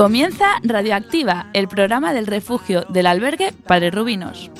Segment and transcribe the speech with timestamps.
[0.00, 4.50] Comienza Radioactiva, el programa del refugio del albergue Padre Rubinos.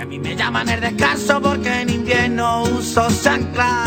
[0.00, 3.82] a mí me llaman el descanso porque en invierno uso chancla.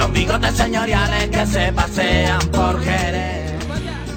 [0.00, 3.50] los bigotes señoriales que se pasean por Jerez.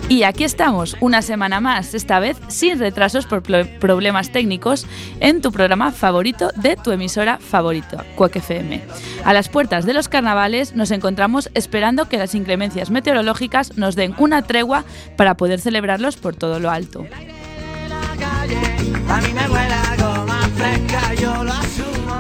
[0.08, 4.86] Y aquí estamos, una semana más, esta vez sin retrasos por problemas técnicos,
[5.20, 8.82] en tu programa favorito de tu emisora favorito, Cuac FM.
[9.26, 14.14] A las puertas de los carnavales nos encontramos esperando que las inclemencias meteorológicas nos den
[14.18, 14.86] una tregua
[15.18, 17.06] para poder celebrarlos por todo lo alto.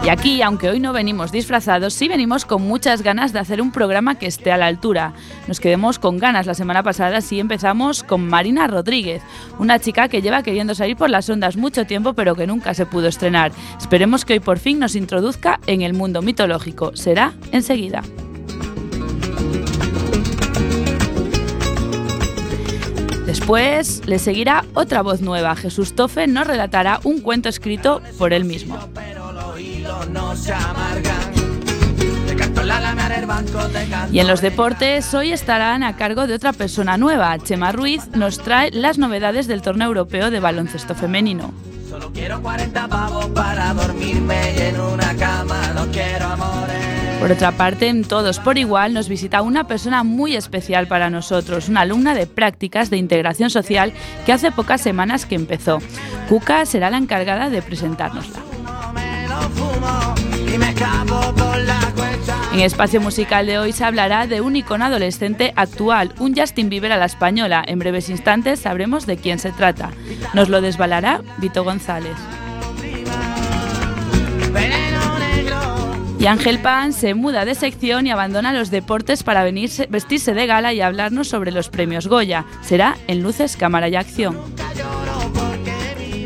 [0.04, 3.72] Y aquí, aunque hoy no venimos disfrazados, sí venimos con muchas ganas de hacer un
[3.72, 5.14] programa que esté a la altura.
[5.48, 6.46] Nos quedemos con ganas.
[6.46, 9.22] La semana pasada sí empezamos con Marina Rodríguez,
[9.59, 12.86] una chica que lleva queriendo salir por las ondas mucho tiempo pero que nunca se
[12.86, 13.54] pudo estrenar.
[13.80, 16.94] Esperemos que hoy por fin nos introduzca en el mundo mitológico.
[16.98, 18.04] Será enseguida.
[23.26, 25.56] Después le seguirá otra voz nueva.
[25.56, 28.78] Jesús Tofe nos relatará un cuento escrito por él mismo.
[34.12, 37.38] Y en los deportes hoy estarán a cargo de otra persona nueva.
[37.40, 41.53] Chema Ruiz nos trae las novedades del torneo europeo de baloncesto femenino.
[41.90, 47.20] Solo quiero 40 pavos para dormirme en una cama, no quiero amores.
[47.20, 51.70] Por otra parte, en Todos por Igual nos visita una persona muy especial para nosotros,
[51.70, 53.94] una alumna de prácticas de integración social
[54.25, 55.80] que hace pocas semanas que empezó.
[56.28, 58.53] Cuca será la encargada de presentárnosla.
[62.53, 66.91] En espacio musical de hoy se hablará de un icono adolescente actual, un Justin Bieber
[66.91, 67.63] a la española.
[67.66, 69.89] En breves instantes sabremos de quién se trata.
[70.34, 72.16] Nos lo desbalará Vito González.
[76.19, 80.45] Y Ángel Pan se muda de sección y abandona los deportes para venirse, vestirse de
[80.45, 82.45] gala y hablarnos sobre los premios Goya.
[82.61, 84.53] Será en Luces, Cámara y Acción.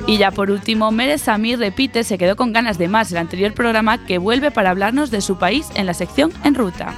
[0.08, 3.54] Y ya por último, Mere Samir repite, se quedó con ganas de más el anterior
[3.54, 6.96] programa que vuelve para hablarnos de su país en la sección En Ruta.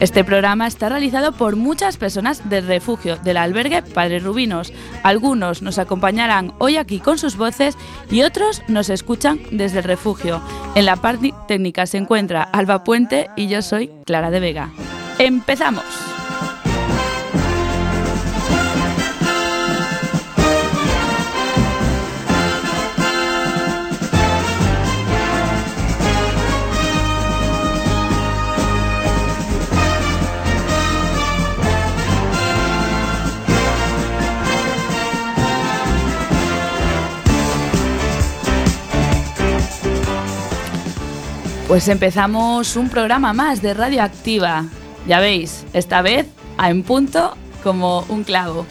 [0.00, 4.72] Este programa está realizado por muchas personas del refugio del albergue Padre Rubinos.
[5.04, 7.78] Algunos nos acompañarán hoy aquí con sus voces
[8.10, 10.42] y otros nos escuchan desde el refugio.
[10.74, 14.70] En la parte técnica se encuentra Alba Puente y yo soy Clara de Vega.
[15.18, 16.15] ¡Empezamos!
[41.68, 44.66] Pues empezamos un programa más de Radioactiva.
[45.08, 46.28] Ya veis, esta vez
[46.58, 48.66] a en punto como un clavo.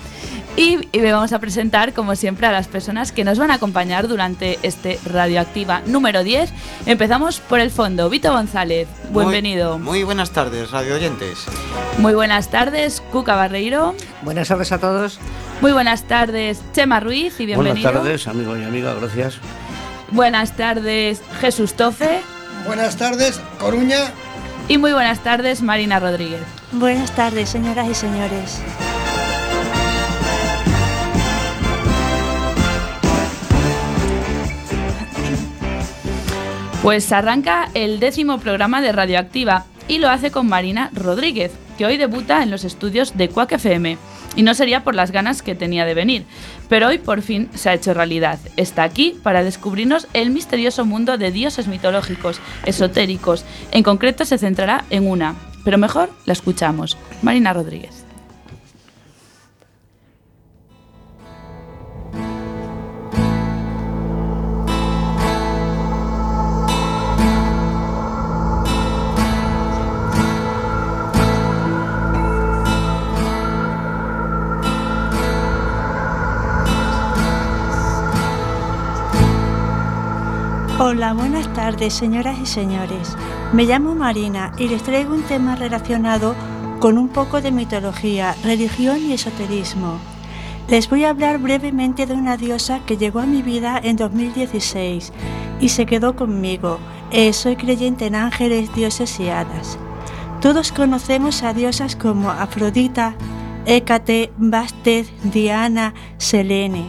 [0.55, 4.07] Y, y vamos a presentar, como siempre, a las personas que nos van a acompañar
[4.07, 6.49] durante este Radioactiva número 10.
[6.85, 8.09] Empezamos por el fondo.
[8.09, 9.77] Vito González, bienvenido.
[9.77, 11.39] Muy, buenas tardes, radio oyentes.
[11.97, 13.93] Muy buenas tardes, Cuca Barreiro.
[14.21, 15.19] Buenas tardes a todos.
[15.59, 17.75] Muy buenas tardes, Chema Ruiz, y bienvenido.
[17.75, 19.39] Buenas tardes, amigo y amiga, gracias.
[20.11, 22.21] Buenas tardes, Jesús Tofe.
[22.65, 24.11] Buenas tardes, Coruña.
[24.67, 26.41] Y muy buenas tardes, Marina Rodríguez.
[26.71, 28.59] Buenas tardes, señoras y señores.
[36.81, 41.97] Pues arranca el décimo programa de Radioactiva y lo hace con Marina Rodríguez, que hoy
[41.97, 43.97] debuta en los estudios de Quack FM.
[44.35, 46.25] Y no sería por las ganas que tenía de venir,
[46.69, 48.39] pero hoy por fin se ha hecho realidad.
[48.57, 53.45] Está aquí para descubrirnos el misterioso mundo de dioses mitológicos, esotéricos.
[53.71, 56.97] En concreto se centrará en una, pero mejor la escuchamos.
[57.21, 58.04] Marina Rodríguez.
[80.77, 83.15] Hola, buenas tardes, señoras y señores.
[83.53, 86.35] Me llamo Marina y les traigo un tema relacionado
[86.81, 89.99] con un poco de mitología, religión y esoterismo.
[90.67, 95.13] Les voy a hablar brevemente de una diosa que llegó a mi vida en 2016
[95.61, 96.77] y se quedó conmigo.
[97.09, 99.79] eh, soy creyente en ángeles, dioses y hadas.
[100.41, 103.15] Todos conocemos a diosas como Afrodita,
[103.65, 106.83] Hécate, Bastet, Diana, Selene.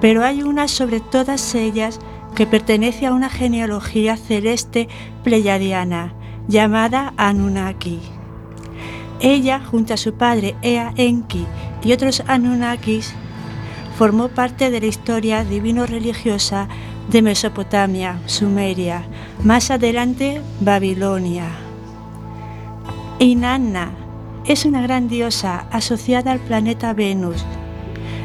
[0.00, 2.00] Pero hay una sobre todas ellas
[2.34, 4.88] que pertenece a una genealogía celeste
[5.24, 6.14] pleyadiana
[6.48, 8.00] llamada Anunnaki.
[9.20, 11.46] Ella, junto a su padre Ea Enki
[11.84, 13.12] y otros Anunnakis,
[13.96, 16.68] formó parte de la historia divino-religiosa
[17.10, 19.04] de Mesopotamia, Sumeria,
[19.44, 21.48] más adelante Babilonia.
[23.18, 23.90] Inanna
[24.46, 27.44] es una gran diosa asociada al planeta Venus,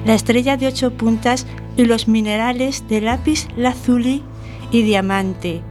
[0.06, 1.46] la estrella de ocho puntas
[1.78, 4.24] y los minerales de lápiz lazuli
[4.72, 5.62] y diamante,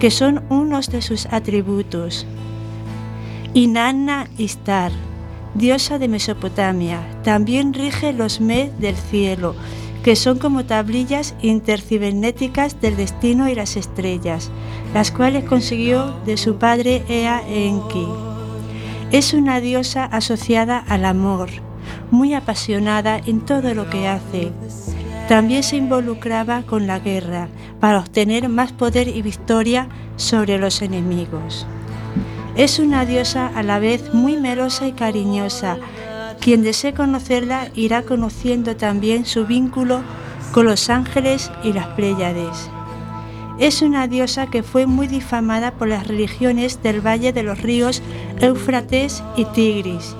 [0.00, 2.26] que son unos de sus atributos.
[3.54, 4.92] Inanna Istar,
[5.54, 9.54] diosa de Mesopotamia, también rige los Med del cielo,
[10.02, 14.50] que son como tablillas intercibernéticas del destino y las estrellas,
[14.94, 18.06] las cuales consiguió de su padre Ea Enki.
[19.12, 21.50] Es una diosa asociada al amor,
[22.10, 24.50] muy apasionada en todo lo que hace.
[25.32, 27.48] También se involucraba con la guerra
[27.80, 31.66] para obtener más poder y victoria sobre los enemigos.
[32.54, 35.78] Es una diosa a la vez muy melosa y cariñosa.
[36.38, 40.02] Quien desee conocerla irá conociendo también su vínculo
[40.52, 42.68] con los ángeles y las Pléyades.
[43.58, 48.02] Es una diosa que fue muy difamada por las religiones del valle de los ríos
[48.38, 50.14] Éufrates y Tigris,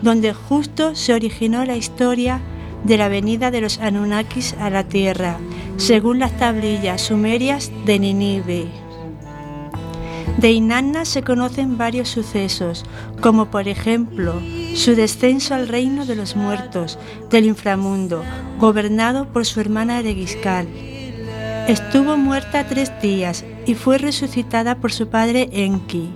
[0.00, 2.40] donde justo se originó la historia
[2.84, 5.38] de la venida de los Anunnakis a la tierra,
[5.76, 8.84] según las tablillas sumerias de Ninive.
[10.38, 12.84] De Inanna se conocen varios sucesos,
[13.20, 14.34] como por ejemplo
[14.74, 16.98] su descenso al reino de los muertos,
[17.30, 18.22] del inframundo,
[18.58, 20.66] gobernado por su hermana Eregiscal.
[21.68, 26.10] Estuvo muerta tres días y fue resucitada por su padre Enki.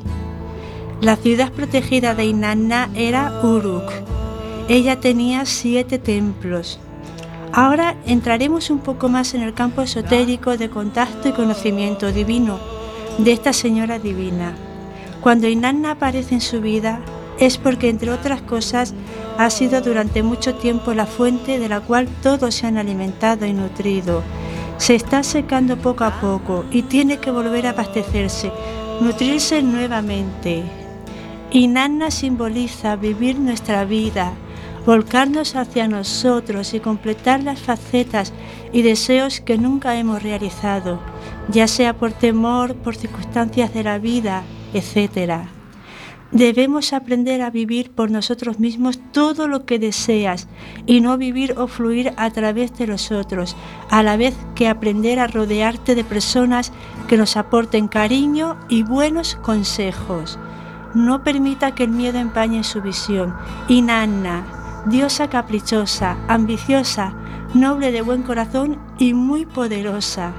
[1.00, 4.17] La ciudad protegida de Inanna era Uruk.
[4.68, 6.78] Ella tenía siete templos.
[7.54, 12.58] Ahora entraremos un poco más en el campo esotérico de contacto y conocimiento divino
[13.16, 14.54] de esta señora divina.
[15.22, 17.00] Cuando Inanna aparece en su vida
[17.40, 18.92] es porque, entre otras cosas,
[19.38, 23.54] ha sido durante mucho tiempo la fuente de la cual todos se han alimentado y
[23.54, 24.22] nutrido.
[24.76, 28.52] Se está secando poco a poco y tiene que volver a abastecerse,
[29.00, 30.62] nutrirse nuevamente.
[31.52, 34.34] Inanna simboliza vivir nuestra vida,
[34.88, 38.32] volcarnos hacia nosotros y completar las facetas
[38.72, 40.98] y deseos que nunca hemos realizado
[41.50, 45.48] ya sea por temor, por circunstancias de la vida, etc.
[46.30, 50.46] Debemos aprender a vivir por nosotros mismos todo lo que deseas
[50.86, 53.56] y no vivir o fluir a través de los otros,
[53.90, 56.72] a la vez que aprender a rodearte de personas
[57.08, 60.38] que nos aporten cariño y buenos consejos.
[60.94, 63.34] No permita que el miedo empañe su visión.
[63.68, 67.14] Inanna, diosa caprichosa, ambiciosa,
[67.54, 70.32] noble de buen corazón y muy poderosa.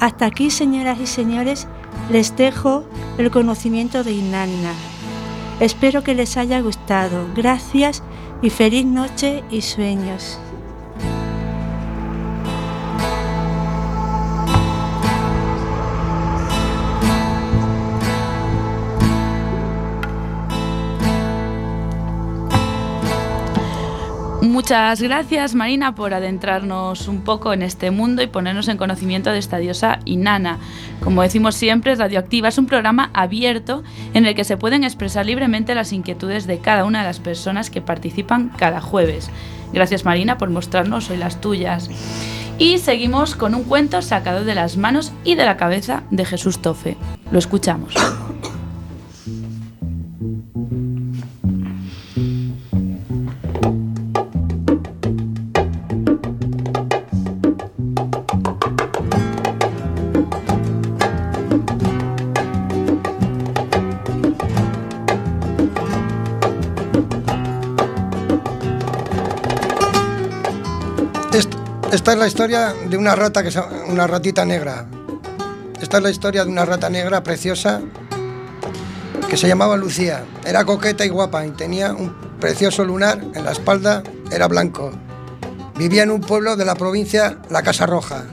[0.00, 1.66] Hasta aquí, señoras y señores,
[2.10, 2.84] les dejo
[3.18, 4.72] el conocimiento de Inanna.
[5.60, 7.26] Espero que les haya gustado.
[7.34, 8.02] Gracias
[8.42, 10.38] y feliz noche y sueños.
[24.58, 29.38] Muchas gracias Marina por adentrarnos un poco en este mundo y ponernos en conocimiento de
[29.38, 30.58] esta diosa Inanna.
[31.00, 33.84] Como decimos siempre, Radioactiva es un programa abierto
[34.14, 37.70] en el que se pueden expresar libremente las inquietudes de cada una de las personas
[37.70, 39.30] que participan cada jueves.
[39.72, 41.88] Gracias Marina por mostrarnos hoy las tuyas.
[42.58, 46.60] Y seguimos con un cuento sacado de las manos y de la cabeza de Jesús
[46.60, 46.96] Tofe.
[47.30, 47.94] Lo escuchamos.
[71.92, 73.50] Esta es la historia de una rata, que
[73.88, 74.86] una ratita negra.
[75.80, 77.80] Esta es la historia de una rata negra preciosa
[79.30, 80.22] que se llamaba Lucía.
[80.44, 84.92] Era coqueta y guapa y tenía un precioso lunar en la espalda, era blanco.
[85.76, 88.24] Vivía en un pueblo de la provincia La Casa Roja.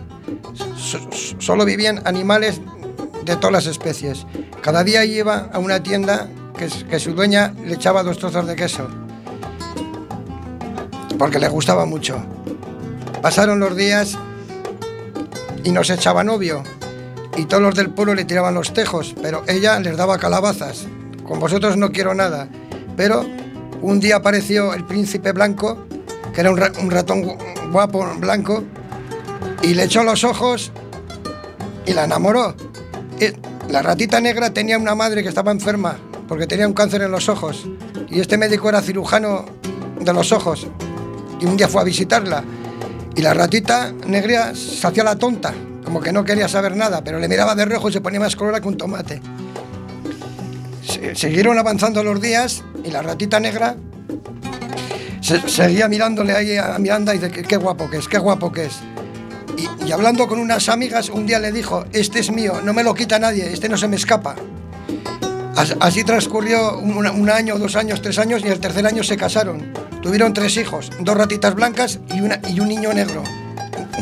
[1.39, 2.59] solo vivían animales
[3.23, 4.25] de todas las especies.
[4.61, 8.55] Cada día iba a una tienda que, que su dueña le echaba dos trozos de
[8.57, 8.89] queso,
[11.17, 12.34] porque le gustaba mucho.
[13.21, 14.17] Pasaron los días
[15.63, 16.63] y nos echaba novio.
[17.37, 20.87] y todos los del pueblo le tiraban los tejos, pero ella les daba calabazas.
[21.27, 22.47] Con vosotros no quiero nada.
[22.95, 23.25] Pero
[23.81, 25.85] un día apareció el príncipe blanco,
[26.33, 26.57] que era un,
[26.91, 27.37] ratón
[27.71, 28.63] guapo blanco,
[29.61, 30.71] y le echó los ojos
[31.85, 32.55] y la enamoró.
[33.69, 37.29] la ratita negra tenía una madre que estaba enferma porque tenía un cáncer en los
[37.29, 37.65] ojos
[38.09, 39.45] y este médico era cirujano
[39.99, 40.67] de los ojos
[41.39, 42.43] y un día fue a visitarla
[43.15, 45.53] y la ratita negra se hacía la tonta,
[45.83, 48.35] como que no quería saber nada, pero le miraba de rojo y se ponía más
[48.35, 49.21] colorada que un tomate.
[51.13, 53.75] siguieron avanzando los días y la ratita negra
[55.47, 58.79] seguía mirándole ahí a Miranda y dice, qué guapo que es, qué guapo que es.
[59.85, 62.93] Y, hablando con unas amigas, un día le dijo, este es mío, no me lo
[62.93, 64.35] quita nadie, este no se me escapa.
[65.79, 69.71] Así transcurrió un, año, dos años, tres años y el tercer año se casaron.
[70.05, 73.23] Tuvieron tres hijos, dos ratitas blancas y, una, y un niño negro.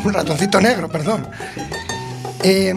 [0.04, 1.26] Un ratoncito negro, perdón.
[2.44, 2.74] Eh,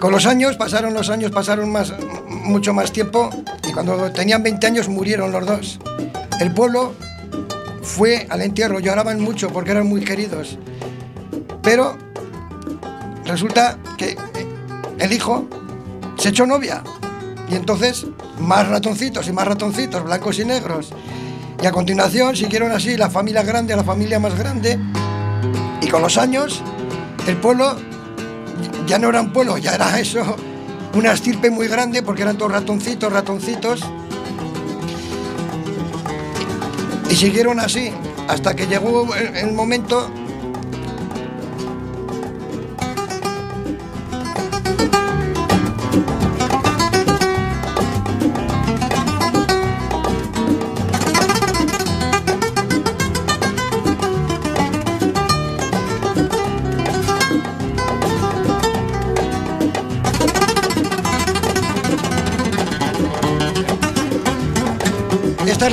[0.00, 1.94] con los años, pasaron los años, pasaron más,
[2.26, 3.30] mucho más tiempo
[3.62, 5.78] y cuando tenían 20 años murieron los dos.
[6.40, 6.94] El pueblo
[7.80, 10.58] fue al entierro, lloraban mucho porque eran muy queridos.
[11.62, 11.96] Pero
[13.24, 14.16] resulta que
[14.98, 15.46] el hijo
[16.18, 16.82] se echó novia
[17.48, 18.04] y entonces
[18.40, 20.92] más ratoncitos y más ratoncitos, blancos y negros.
[21.62, 24.80] Y a continuación siguieron así la familia grande, la familia más grande.
[25.80, 26.60] Y con los años,
[27.28, 27.76] el pueblo
[28.88, 30.36] ya no era un pueblo, ya era eso,
[30.94, 33.80] una estirpe muy grande porque eran todos ratoncitos, ratoncitos.
[37.08, 37.92] Y siguieron así,
[38.26, 40.10] hasta que llegó el momento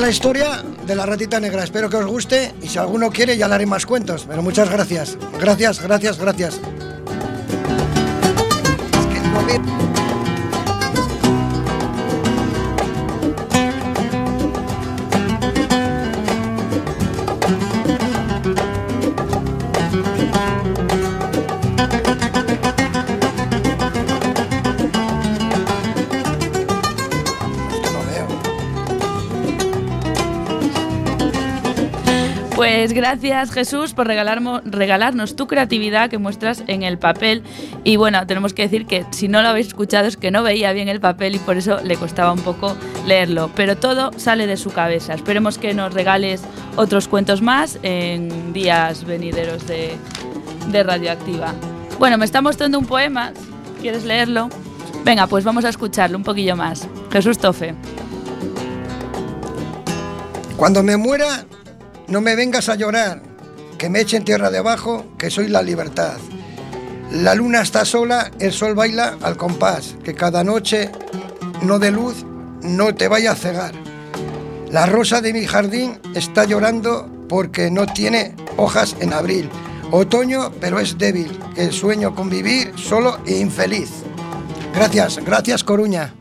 [0.09, 1.63] historia de la ratita negra.
[1.63, 4.25] Espero que os guste y si alguno quiere ya le haré más cuentos.
[4.27, 5.17] Pero muchas gracias.
[5.39, 6.59] Gracias, gracias, gracias.
[32.79, 37.43] Pues gracias Jesús por regalarnos tu creatividad que muestras en el papel.
[37.83, 40.71] Y bueno, tenemos que decir que si no lo habéis escuchado es que no veía
[40.71, 43.51] bien el papel y por eso le costaba un poco leerlo.
[43.53, 45.13] Pero todo sale de su cabeza.
[45.13, 46.41] Esperemos que nos regales
[46.77, 49.97] otros cuentos más en días venideros de,
[50.71, 51.53] de Radioactiva.
[51.99, 53.33] Bueno, me está mostrando un poema.
[53.81, 54.47] ¿Quieres leerlo?
[55.03, 56.87] Venga, pues vamos a escucharlo un poquillo más.
[57.11, 57.75] Jesús Tofe.
[60.55, 61.45] Cuando me muera,
[62.09, 63.21] no me vengas a llorar,
[63.77, 66.17] que me echen tierra debajo, que soy la libertad.
[67.11, 70.91] La luna está sola, el sol baila al compás, que cada noche
[71.61, 72.25] no de luz
[72.61, 73.73] no te vaya a cegar.
[74.71, 79.49] La rosa de mi jardín está llorando porque no tiene hojas en abril.
[79.91, 83.89] Otoño, pero es débil, que sueño con vivir solo e infeliz.
[84.73, 86.18] Gracias, gracias Coruña.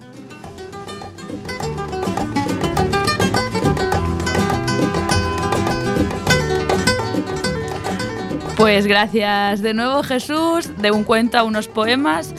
[8.59, 12.35] Pues gracias de nuevo Jesús, de un cuento a unos poemas.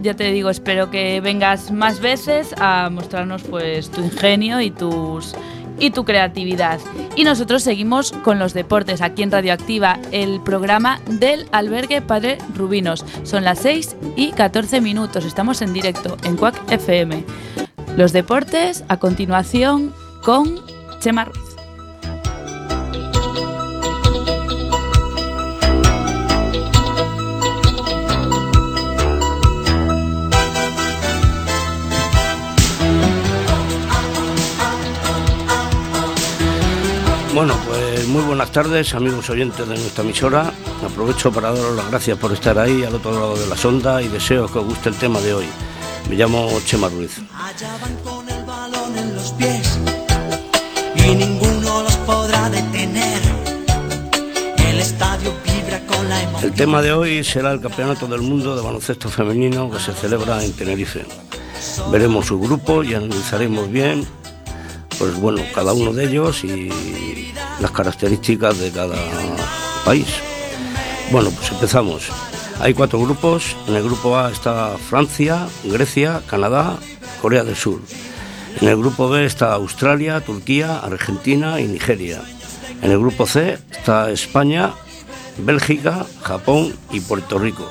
[0.00, 5.34] Ya te digo, espero que vengas más veces a mostrarnos pues tu ingenio y tus
[5.80, 6.78] y tu creatividad.
[7.16, 13.04] Y nosotros seguimos con los deportes aquí en Radioactiva, el programa del albergue Padre Rubinos.
[13.24, 17.24] Son las 6 y 14 minutos, estamos en directo en Cuac FM.
[17.96, 19.92] Los deportes a continuación
[20.22, 20.60] con
[21.00, 21.26] Chema.
[37.34, 40.52] Bueno, pues muy buenas tardes, amigos oyentes de nuestra emisora.
[40.84, 44.08] Aprovecho para daros las gracias por estar ahí al otro lado de la sonda y
[44.08, 45.46] deseo que os guste el tema de hoy.
[46.08, 47.20] Me llamo Chema Ruiz.
[50.96, 53.22] y ninguno los podrá detener.
[54.68, 56.50] El estadio vibra con la emoción.
[56.50, 60.44] El tema de hoy será el Campeonato del Mundo de Baloncesto Femenino que se celebra
[60.44, 61.06] en Tenerife.
[61.92, 64.04] Veremos su grupo y analizaremos bien
[65.00, 66.68] pues bueno, cada uno de ellos y
[67.58, 68.98] las características de cada
[69.82, 70.06] país.
[71.10, 72.08] Bueno, pues empezamos.
[72.60, 73.56] Hay cuatro grupos.
[73.66, 76.76] En el grupo A está Francia, Grecia, Canadá,
[77.22, 77.80] Corea del Sur.
[78.60, 82.20] En el grupo B está Australia, Turquía, Argentina y Nigeria.
[82.82, 84.74] En el grupo C está España,
[85.38, 87.70] Bélgica, Japón y Puerto Rico.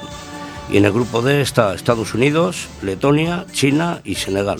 [0.71, 4.59] Y en el grupo D está Estados Unidos, Letonia, China y Senegal.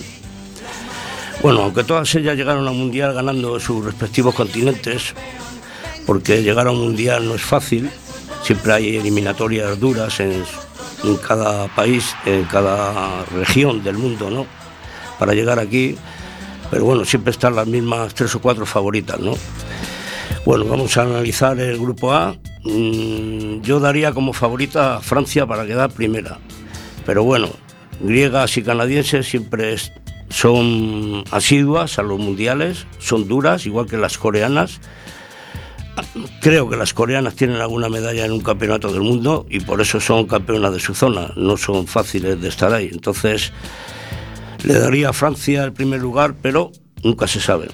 [1.42, 5.14] Bueno, aunque todas ellas llegaron al Mundial ganando sus respectivos continentes,
[6.06, 7.90] porque llegar a un Mundial no es fácil,
[8.44, 10.44] siempre hay eliminatorias duras en,
[11.26, 14.46] cada país, en cada región del mundo, ¿no?
[15.18, 15.96] Para llegar aquí,
[16.70, 19.36] pero bueno, siempre están las mismas tres o cuatro favoritas, ¿no?
[20.46, 22.36] Bueno, vamos a analizar el grupo A.
[22.64, 26.38] Mm, yo daría como favorita a Francia para quedar primera,
[27.06, 27.48] pero bueno,
[28.02, 29.74] griegas y canadienses siempre
[30.30, 34.80] son asiduas a los mundiales, son duras, igual que las coreanas
[36.42, 40.00] Creo que las coreanas tienen alguna medalla en un campeonato del mundo y por eso
[40.00, 42.90] son campeonas de su zona, no son fáciles de estar ahí.
[42.92, 43.52] Entonces,
[44.64, 46.72] le daría a Francia el primer lugar, pero
[47.04, 47.68] nunca se sabe.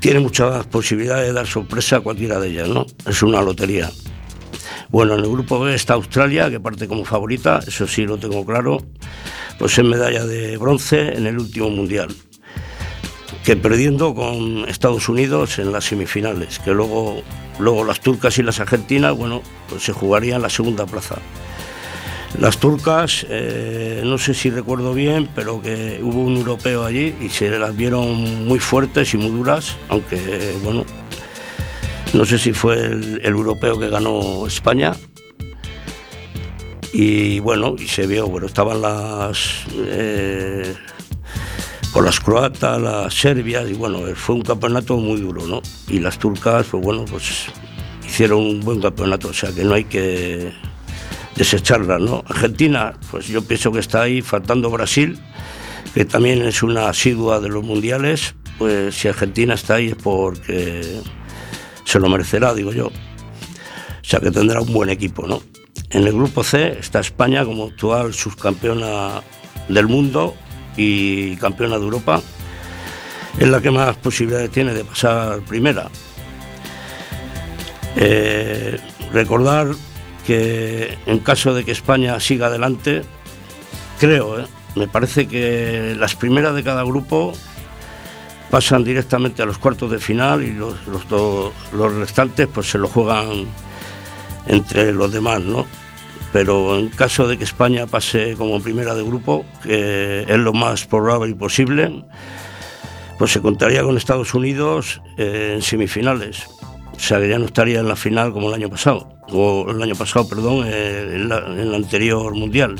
[0.00, 2.84] Tiene muchas posibilidades de dar sorpresa a cualquiera de ellas, ¿no?
[3.06, 3.90] Es una lotería.
[4.94, 8.46] Bueno, en el grupo B está Australia, que parte como favorita, eso sí lo tengo
[8.46, 8.78] claro,
[9.58, 12.14] pues es medalla de bronce en el último mundial
[13.44, 17.24] que perdiendo con Estados Unidos en las semifinales, que luego,
[17.58, 21.16] luego las turcas y las argentinas, bueno, pues se jugarían la segunda plaza.
[22.38, 27.30] Las turcas, eh, no sé si recuerdo bien, pero que hubo un europeo allí y
[27.30, 30.84] se las vieron muy fuertes y muy duras, aunque, bueno,
[32.14, 34.94] no sé si fue el, europeo que ganó España.
[36.92, 39.64] Y bueno, y se vio, bueno, estaban las...
[39.76, 40.74] Eh,
[41.92, 45.62] por las croatas, las serbias, y bueno, fue un campeonato muy duro, ¿no?
[45.88, 47.46] Y las turcas, pues bueno, pues
[48.04, 50.52] hicieron un buen campeonato, o sea que no hay que
[51.36, 52.24] desecharlas, ¿no?
[52.28, 55.20] Argentina, pues yo pienso que está ahí, faltando Brasil,
[55.94, 61.00] que también es una asidua de los mundiales, pues si Argentina está ahí es porque
[61.84, 62.86] se lo merecerá, digo yo.
[62.86, 65.40] O sea que tendrá un buen equipo, ¿no?
[65.90, 69.22] En el grupo C está España como actual subcampeona
[69.68, 70.34] del mundo
[70.76, 72.20] y campeona de Europa,
[73.38, 75.88] es la que más posibilidades tiene de pasar primera.
[77.96, 78.78] Eh,
[79.12, 79.68] recordar
[80.26, 83.02] que en caso de que España siga adelante,
[84.00, 87.32] creo, eh, me parece que las primeras de cada grupo
[88.54, 92.86] pasan directamente a los cuartos de final y los, los, los restantes pues se lo
[92.86, 93.46] juegan
[94.46, 95.66] entre los demás, ¿no?
[96.32, 100.86] pero en caso de que España pase como primera de grupo, que es lo más
[100.86, 102.04] probable y posible,
[103.18, 106.46] pues se contaría con Estados Unidos en semifinales.
[106.96, 109.82] O sea que ya no estaría en la final como el año pasado, o el
[109.82, 112.76] año pasado, perdón, en, el anterior mundial.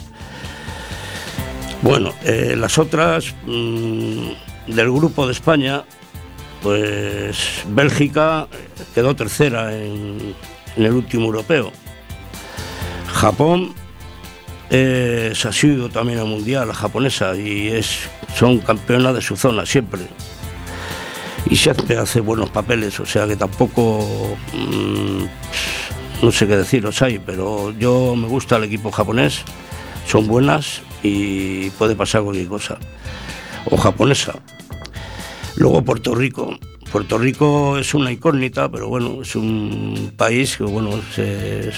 [1.83, 5.85] Bueno, eh, las otras mm, del grupo de España,
[6.63, 8.49] pues Bélgica
[8.95, 10.35] quedó tercera en
[10.77, 11.73] el último europeo
[13.15, 13.73] Japón
[14.71, 18.01] es, ha sido también al mundial, la japonesa, y es,
[18.37, 20.03] son campeonas de su zona siempre.
[21.49, 27.21] Y siempre hace buenos papeles, o sea que tampoco, mm, no sé qué deciros ahí,
[27.25, 29.43] pero yo me gusta el equipo japonés,
[30.07, 32.79] son buenas y puede pasar cualquier cosa.
[33.71, 34.35] O japonesa.
[35.57, 36.59] Luego Puerto Rico.
[36.91, 41.75] Puerto Rico es una incógnita, pero bueno, es un país que bueno, es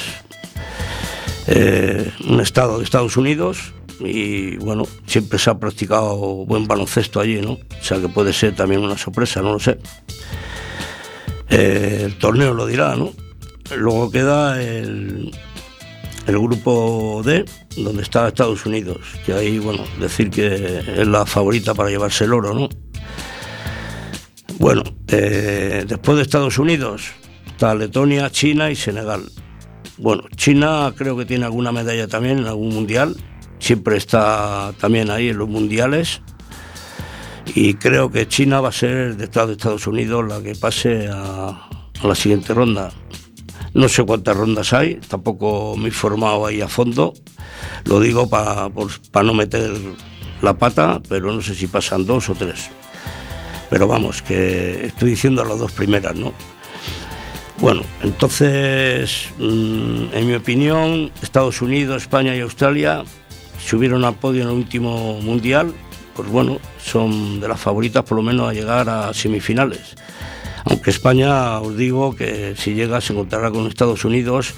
[1.46, 7.40] eh, un estado de Estados Unidos y bueno, siempre se ha practicado buen baloncesto allí,
[7.40, 7.52] ¿no?
[7.52, 9.78] O sea que puede ser también una sorpresa, no lo sé.
[11.48, 13.12] Eh, el torneo lo dirá, ¿no?
[13.74, 15.34] Luego queda el,
[16.26, 17.44] el grupo D,
[17.76, 22.32] donde está Estados Unidos, que ahí, bueno, decir que es la favorita para llevarse el
[22.32, 22.68] oro, ¿no?
[24.58, 27.12] Bueno, eh, después de Estados Unidos
[27.46, 29.22] está Letonia, China y Senegal.
[29.98, 33.16] Bueno, China creo que tiene alguna medalla también en algún mundial,
[33.58, 36.22] siempre está también ahí en los mundiales
[37.54, 41.68] y creo que China va a ser detrás de Estados Unidos la que pase a,
[42.02, 42.92] la siguiente ronda.
[43.76, 47.12] No sé cuántas rondas hay, tampoco me he informado ahí a fondo,
[47.84, 48.70] lo digo para
[49.22, 49.70] no meter
[50.40, 52.70] la pata, pero no sé si pasan dos o tres.
[53.68, 56.32] Pero vamos, que estoy diciendo las dos primeras, ¿no?
[57.58, 63.04] Bueno, entonces, mm, en mi opinión, Estados Unidos, España y Australia
[63.62, 65.74] subieron al podio en el último mundial,
[66.14, 69.96] pues bueno, son de las favoritas por lo menos a llegar a semifinales.
[70.68, 74.54] Aunque España, os digo que si llega se encontrará con Estados Unidos,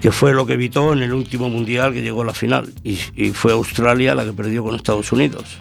[0.00, 2.96] que fue lo que evitó en el último mundial que llegó a la final, y,
[3.32, 5.58] fue Australia la que perdió con Estados Unidos.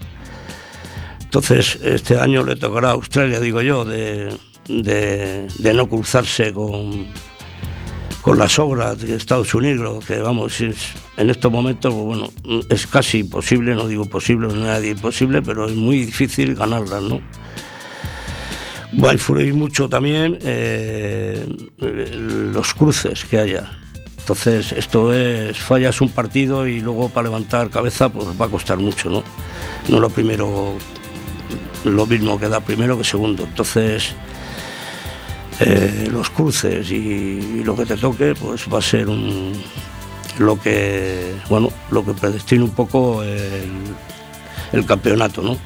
[1.21, 4.29] Entonces, este año le tocará a Australia, digo yo, de,
[4.69, 7.07] no cruzarse con,
[8.37, 13.75] las obras de Estados Unidos, que vamos, en estos momentos, pues bueno, es casi imposible,
[13.75, 17.19] no digo posible, no es nadie imposible, pero es muy difícil ganarlas, ¿no?
[18.91, 21.45] Va a influir mucho también eh,
[21.77, 23.71] los cruces que haya.
[24.17, 28.77] Entonces, esto es, fallas un partido y luego para levantar cabeza, pues va a costar
[28.77, 29.23] mucho, ¿no?
[29.89, 30.73] No lo primero,
[31.83, 33.43] lo mismo que da primero que segundo.
[33.43, 34.13] Entonces,
[35.59, 39.53] eh, los cruces y, lo que te toque, pues va a ser un,
[40.39, 43.71] lo que, bueno, lo que predestina un poco el,
[44.71, 45.57] el campeonato, ¿no?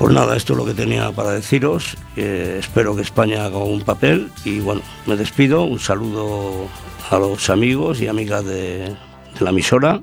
[0.00, 1.94] Pues nada, esto es lo que tenía para deciros.
[2.16, 5.64] espero que España haga un papel y bueno, me despido.
[5.64, 6.68] Un saludo
[7.10, 8.96] a los amigos y amigas de,
[9.34, 10.00] de la emisora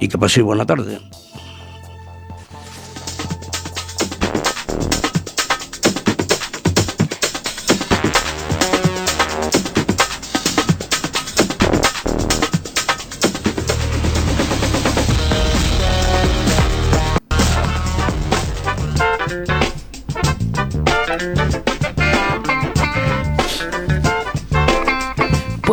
[0.00, 1.00] y que paséis buena tarde.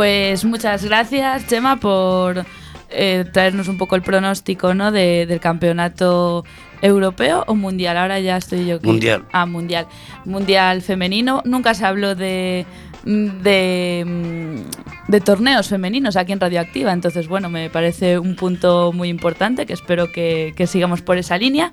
[0.04, 2.46] Pues muchas gracias, Chema, por
[2.90, 4.92] eh, traernos un poco el pronóstico ¿no?
[4.92, 6.44] del campeonato
[6.82, 7.96] europeo o mundial.
[7.96, 8.82] Ahora ya estoy yo.
[8.82, 9.24] Mundial.
[9.32, 9.88] Ah, mundial.
[10.26, 11.42] Mundial femenino.
[11.46, 12.66] Nunca se habló de,
[13.06, 14.62] de,
[15.08, 16.92] de, torneos femeninos aquí en Radioactiva.
[16.92, 21.38] Entonces, bueno, me parece un punto muy importante que espero que, que sigamos por esa
[21.38, 21.72] línea.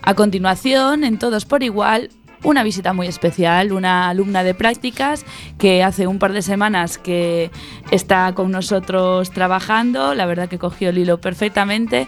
[0.03, 2.11] A continuación, en Todos por Igual,
[2.43, 5.25] una visita muy especial, una alumna de prácticas
[5.59, 7.51] que hace un par de semanas que
[7.91, 12.07] está con nosotros trabajando, la verdad que cogió el hilo perfectamente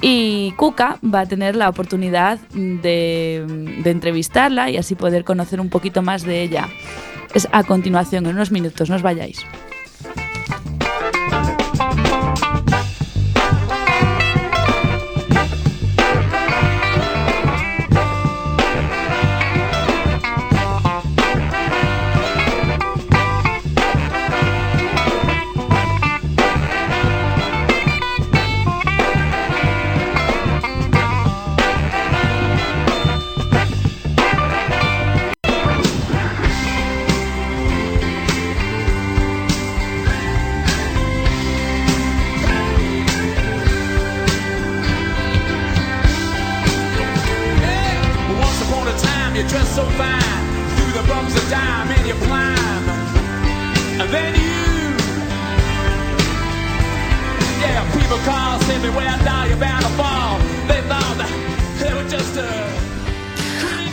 [0.00, 3.44] y Cuca va a tener la oportunidad de,
[3.84, 6.68] entrevistarla y así poder conocer un poquito más de ella.
[7.34, 9.44] Es a continuación, en unos minutos, no os vayáis.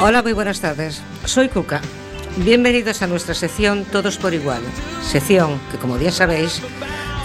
[0.07, 1.01] Hola, muy buenas tardes.
[1.25, 1.81] Soy Cuca.
[2.37, 4.61] Bienvenidos a nuestra sección Todos por Igual,
[5.03, 6.61] sección que, como bien sabéis,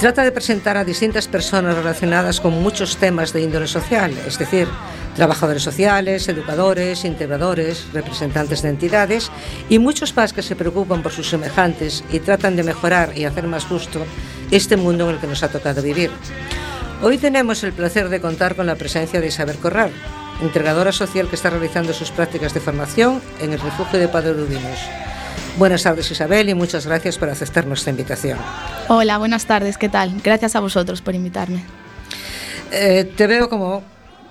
[0.00, 4.66] trata de presentar a distintas personas relacionadas con muchos temas de índole social, es decir,
[5.14, 9.30] trabajadores sociales, educadores, integradores, representantes de entidades
[9.68, 13.46] y muchos más que se preocupan por sus semejantes y tratan de mejorar y hacer
[13.46, 14.04] más justo
[14.50, 16.10] este mundo en el que nos ha tocado vivir.
[17.00, 19.92] Hoy tenemos el placer de contar con la presencia de Isabel Corral,
[20.42, 24.78] integradora social que está realizando sus prácticas de formación en el refugio de Padre Rubinos.
[25.58, 28.38] Buenas tardes Isabel y muchas gracias por aceptar nuestra invitación.
[28.88, 30.20] Hola, buenas tardes, ¿qué tal?
[30.22, 31.62] Gracias a vosotros por invitarme.
[32.70, 33.82] Eh, te veo como,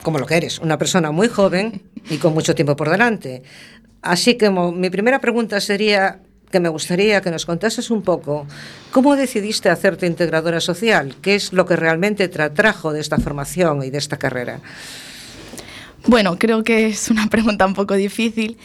[0.02, 3.44] como lo que eres, una persona muy joven y con mucho tiempo por delante.
[4.02, 6.20] Así que mi primera pregunta sería
[6.52, 8.46] que me gustaría que nos contases un poco
[8.92, 13.84] cómo decidiste hacerte integradora social, qué es lo que realmente te atrajo de esta formación
[13.84, 14.60] y de esta carrera.
[16.08, 18.58] Bueno, creo que es una pregunta un poco difícil,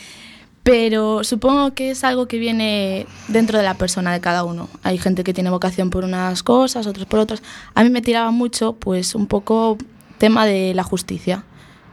[0.63, 4.69] pero supongo que es algo que viene dentro de la persona de cada uno.
[4.83, 7.43] Hay gente que tiene vocación por unas cosas, otros por otras.
[7.75, 9.79] A mí me tiraba mucho, pues, un poco
[10.19, 11.45] tema de la justicia.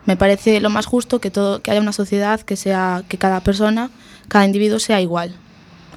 [0.05, 3.41] Me parece lo más justo que todo, que haya una sociedad que sea, que cada
[3.41, 3.89] persona,
[4.27, 5.35] cada individuo sea igual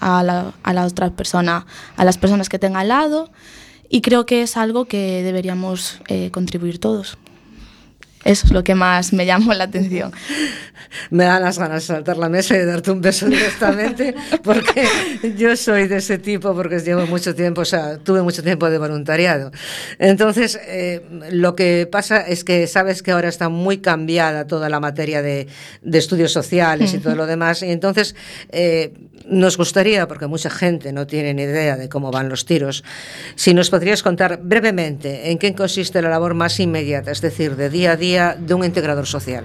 [0.00, 3.30] a la, a la otra persona, a las personas que tenga al lado.
[3.88, 7.16] Y creo que es algo que deberíamos eh, contribuir todos.
[8.26, 10.12] Eso es lo que más me llamó la atención.
[11.10, 14.86] me dan las ganas de saltar la mesa y darte un beso directamente, porque
[15.36, 18.78] yo soy de ese tipo, porque llevo mucho tiempo, o sea, tuve mucho tiempo de
[18.78, 19.50] voluntariado.
[19.98, 24.80] Entonces, eh, lo que pasa es que sabes que ahora está muy cambiada toda la
[24.80, 25.46] materia de,
[25.82, 28.14] de estudios sociales y todo lo demás, y entonces
[28.50, 28.92] eh,
[29.28, 32.84] nos gustaría, porque mucha gente no tiene ni idea de cómo van los tiros,
[33.34, 37.70] si nos podrías contar brevemente en qué consiste la labor más inmediata, es decir, de
[37.70, 39.44] día a día de un integrador social.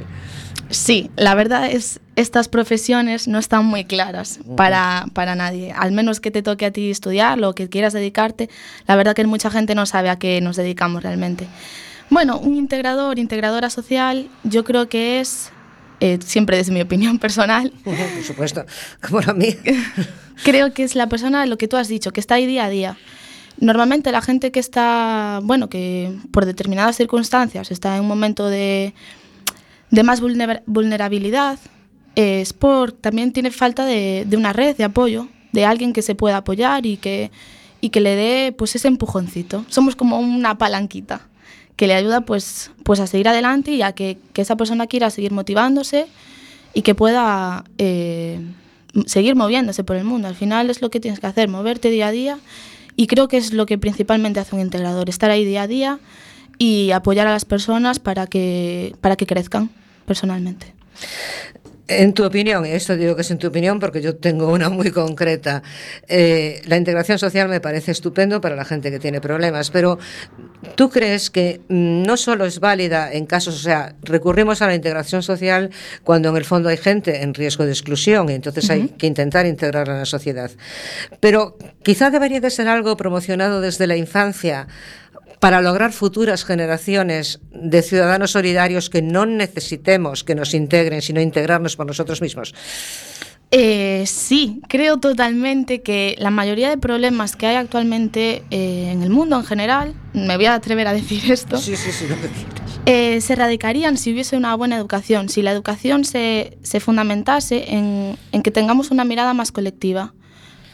[0.70, 5.74] Sí, la verdad es estas profesiones no están muy claras para, para, nadie.
[5.74, 8.50] Al menos que te toque a ti estudiar o que quieras dedicarte,
[8.88, 11.48] la verdad que mucha gente no sabe a qué nos dedicamos realmente.
[12.10, 15.52] Bueno, un integrador, integradora social, yo creo que es,
[16.02, 17.72] eh, siempre desde mi opinión personal.
[17.84, 18.66] Por supuesto,
[19.02, 19.56] como la mía.
[20.44, 22.70] creo que es la persona, lo que tú has dicho, que está ahí día a
[22.70, 22.98] día.
[23.60, 28.94] Normalmente la gente que está, bueno, que por determinadas circunstancias está en un momento de
[29.92, 31.60] de más vulnerabilidad
[32.16, 36.38] es por también tiene falta de, una red de apoyo, de alguien que se pueda
[36.38, 37.32] apoyar y que,
[37.82, 39.66] y que le dé pues ese empujoncito.
[39.68, 41.28] Somos como una palanquita
[41.82, 45.32] que le ayuda pues, pues a seguir adelante y a que, esa persona quiera seguir
[45.32, 46.06] motivándose
[46.76, 48.40] y que pueda eh,
[49.08, 50.28] seguir moviéndose por el mundo.
[50.28, 52.38] Al final es lo que tienes que hacer, moverte día a día
[52.96, 56.00] y creo que es lo que principalmente hace un integrador, estar ahí día a día
[56.60, 59.72] y apoyar a las personas para que, para que crezcan
[60.06, 60.76] personalmente.
[62.00, 64.70] En tu opinión, y esto digo que es en tu opinión porque yo tengo una
[64.70, 65.62] muy concreta,
[66.08, 70.00] eh, la integración social me parece estupendo para la gente que tiene problemas, pero
[70.76, 75.22] ¿tú crees que no solo es válida en casos, o sea, recurrimos a la integración
[75.22, 75.70] social
[76.06, 79.46] cuando en el fondo hay gente en riesgo de exclusión y entonces hay que intentar
[79.46, 80.50] integrarla en la sociedad?
[81.20, 84.68] Pero quizá debería de ser algo promocionado desde la infancia
[85.42, 91.76] para lograr futuras generaciones de ciudadanos solidarios que no necesitemos que nos integren, sino integrarnos
[91.76, 92.54] por nosotros mismos?
[93.50, 99.10] Eh, sí, creo totalmente que la mayoría de problemas que hay actualmente eh, en el
[99.10, 101.60] mundo en general, me voy a atrever a decir esto,
[102.86, 108.16] eh, se erradicarían si hubiese una buena educación, si la educación se, se fundamentase en,
[108.32, 110.14] en que tengamos una mirada más colectiva.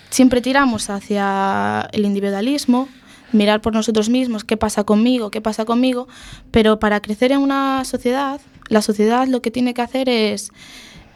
[0.10, 2.90] Siempre tiramos hacia el individualismo,
[3.32, 6.08] mirar por nosotros mismos qué pasa conmigo, qué pasa conmigo,
[6.52, 10.52] pero para crecer en una sociedad, la sociedad lo que tiene que hacer es,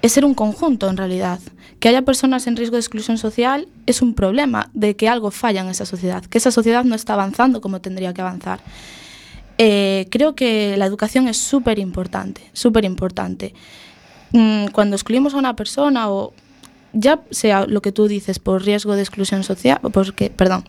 [0.03, 1.39] ser un conjunto en realidad.
[1.79, 5.61] Que haya personas en riesgo de exclusión social es un problema de que algo falla
[5.61, 8.59] en esa sociedad, que esa sociedad no está avanzando como tendría que avanzar.
[9.57, 13.53] Eh, creo que la educación es súper importante, súper importante.
[14.31, 16.33] Mm, cuando excluimos a una persona o
[16.93, 20.65] ya sea lo que tú dices por riesgo de exclusión social, porque, perdón,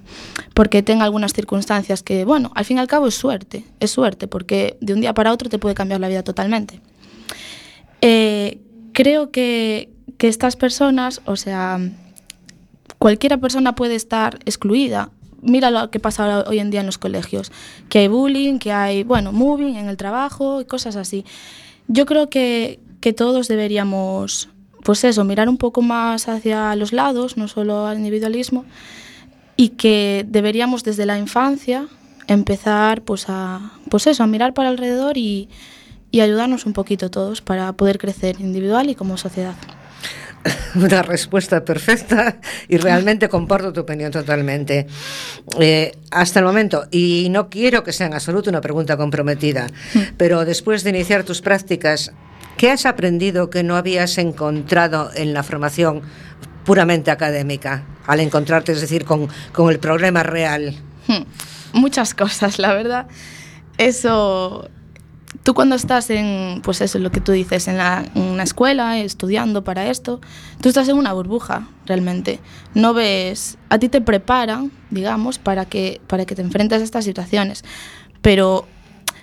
[0.54, 4.28] porque tenga algunas circunstancias que, bueno, al fin y al cabo es suerte, es suerte,
[4.28, 6.80] porque de un día para otro te puede cambiar la vida totalmente.
[8.00, 8.60] Eh,
[8.92, 11.80] creo que, que estas personas, o sea,
[12.98, 15.10] cualquiera persona puede estar excluida.
[15.40, 17.50] Mira lo que pasa hoy en día en los colegios,
[17.88, 21.24] que hay bullying, que hay, bueno, moving en el trabajo y cosas así.
[21.88, 24.48] Yo creo que, que todos deberíamos
[24.82, 28.64] pues eso, mirar un poco más hacia los lados, no solo al individualismo,
[29.56, 31.86] y que deberíamos desde la infancia
[32.26, 35.48] empezar pues a, pues eso, a mirar para alrededor y,
[36.10, 39.54] y ayudarnos un poquito todos para poder crecer individual y como sociedad.
[40.74, 44.86] Una respuesta perfecta y realmente comparto tu opinión totalmente.
[45.60, 50.00] Eh, hasta el momento, y no quiero que sea en absoluto una pregunta comprometida, mm.
[50.16, 52.12] pero después de iniciar tus prácticas
[52.56, 56.02] ¿Qué has aprendido que no habías encontrado en la formación
[56.64, 59.28] puramente académica, al encontrarte, es decir, con,
[59.70, 60.76] el problema real?
[61.08, 61.22] Hmm.
[61.72, 63.06] Muchas cosas, la verdad.
[63.78, 64.68] Eso,
[65.42, 68.42] tú cuando estás en, pues eso es lo que tú dices, en, la, en, una
[68.42, 70.20] escuela, estudiando para esto,
[70.60, 72.38] tú estás en una burbuja, realmente.
[72.74, 77.04] No ves, a ti te preparan, digamos, para que, para que te enfrentes a estas
[77.04, 77.64] situaciones,
[78.20, 78.66] pero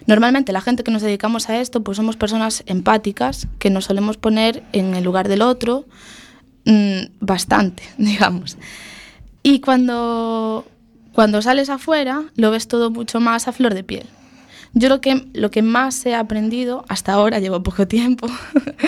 [0.09, 4.17] Normalmente la gente que nos dedicamos a esto, pues somos personas empáticas, que nos solemos
[4.17, 5.85] poner en el lugar del otro
[6.65, 8.57] mm, bastante, digamos.
[9.43, 10.65] Y cuando,
[11.13, 14.07] cuando sales afuera, lo ves todo mucho más a flor de piel.
[14.73, 18.27] Yo lo que, lo que más he aprendido, hasta ahora llevo poco tiempo,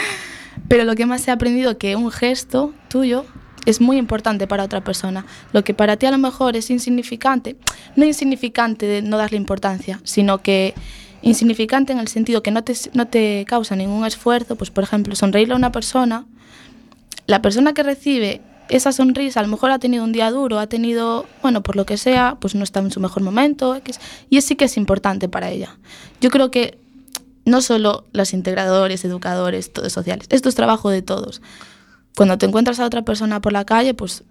[0.67, 3.27] pero lo que más he aprendido que un gesto tuyo
[3.67, 5.27] es muy importante para otra persona.
[5.53, 7.57] Lo que para ti a lo mejor es insignificante,
[7.95, 10.73] no insignificante de no darle importancia, sino que
[11.21, 15.15] insignificante en el sentido que no te, no te causa ningún esfuerzo, pues por ejemplo,
[15.15, 16.25] sonreírle a una persona,
[17.27, 20.67] la persona que recibe esa sonrisa a lo mejor ha tenido un día duro, ha
[20.67, 23.79] tenido, bueno, por lo que sea, pues no está en su mejor momento,
[24.29, 25.77] y sí que es importante para ella.
[26.21, 26.77] Yo creo que
[27.43, 31.41] no solo los integradores, educadores, todos sociales, esto es trabajo de todos.
[32.15, 34.23] Cuando te encuentras a otra persona por la calle, pues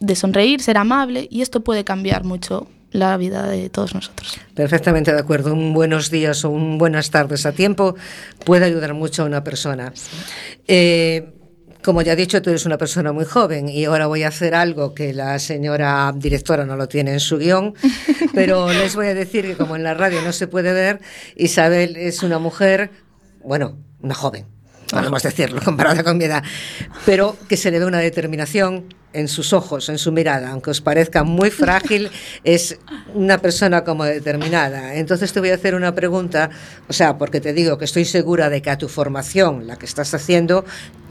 [0.00, 4.38] de sonreír, ser amable, y esto puede cambiar mucho la vida de todos nosotros.
[4.54, 5.52] Perfectamente de acuerdo.
[5.52, 7.94] Un buenos días o un buenas tardes a tiempo
[8.44, 9.92] puede ayudar mucho a una persona.
[10.66, 11.32] Eh,
[11.86, 14.56] como ya he dicho, tú eres una persona muy joven y ahora voy a hacer
[14.56, 17.74] algo que la señora directora no lo tiene en su guion,
[18.34, 21.00] pero les voy a decir que como en la radio no se puede ver,
[21.36, 22.90] Isabel es una mujer,
[23.44, 24.46] bueno, una joven,
[24.90, 26.42] podemos decirlo, comparada con mi edad,
[27.04, 30.82] pero que se le ve una determinación en sus ojos, en su mirada, aunque os
[30.82, 32.10] parezca muy frágil,
[32.44, 32.78] es
[33.14, 34.94] una persona como determinada.
[34.94, 36.50] Entonces te voy a hacer una pregunta,
[36.88, 39.86] o sea, porque te digo que estoy segura de que a tu formación, la que
[39.86, 40.64] estás haciendo,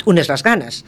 [0.06, 0.86] unes las ganas.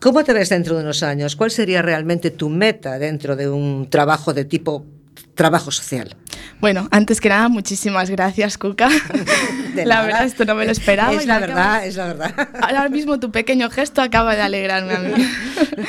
[0.00, 1.34] ¿Cómo te ves dentro de unos años?
[1.34, 4.84] ¿Cuál sería realmente tu meta dentro de un trabajo de tipo
[5.34, 6.14] trabajo social?
[6.60, 8.88] Bueno, antes que nada, muchísimas gracias, Cuca.
[9.74, 11.12] la verdad, esto no me lo esperaba.
[11.12, 12.48] Es la verdad, es la verdad.
[12.60, 15.12] Ahora mismo tu pequeño gesto acaba de alegrarme a mí.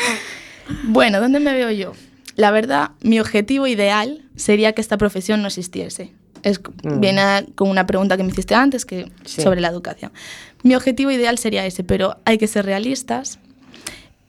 [0.83, 1.93] bueno, ¿dónde me veo yo?
[2.35, 6.13] La verdad, mi objetivo ideal sería que esta profesión no existiese.
[6.43, 6.99] Es, mm.
[6.99, 10.11] Viene con una pregunta que me hiciste antes que sobre la educación.
[10.63, 13.39] Mi objetivo ideal sería ese, pero hay que ser realistas.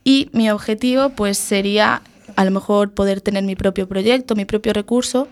[0.03, 2.03] Y mi objetivo pues sería
[2.37, 5.29] a lo mejor poder tener mi propio proyecto, mi propio recurso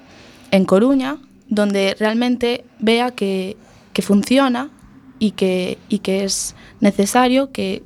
[0.51, 3.57] en Coruña, donde realmente vea que,
[3.93, 4.71] que funciona
[5.19, 7.83] y que, y que es necesario que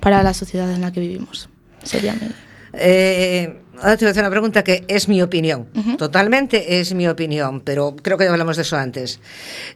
[0.00, 1.48] para la sociedad en la que vivimos.
[1.82, 2.28] Sería mi...
[2.74, 7.06] Eh, ahora te voy a hacer una pregunta que es mi opinión, totalmente es mi
[7.06, 9.20] opinión, pero creo que ya hablamos de eso antes.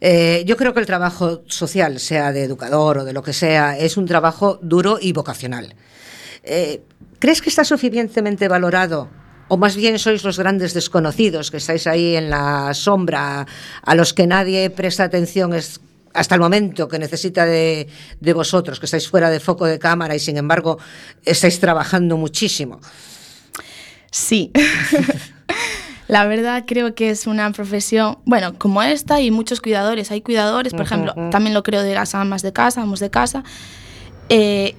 [0.00, 3.78] Eh, yo creo que el trabajo social, sea de educador o de lo que sea,
[3.78, 5.74] es un trabajo duro y vocacional.
[6.42, 6.82] Eh,
[7.18, 9.08] ¿Crees que está suficientemente valorado
[9.48, 13.46] o más bien sois los grandes desconocidos que estáis ahí en la sombra,
[13.82, 15.52] a los que nadie presta atención
[16.14, 17.88] hasta el momento que necesita de,
[18.34, 20.78] vosotros, que estáis fuera de foco de cámara y sin embargo
[21.24, 22.80] estáis trabajando muchísimo.
[24.10, 24.52] Sí.
[26.08, 30.10] La verdad creo que es una profesión, bueno, como esta y muchos cuidadores.
[30.10, 33.44] Hay cuidadores, por ejemplo, también lo creo de las amas de casa, amos de casa.
[34.30, 34.74] Eh,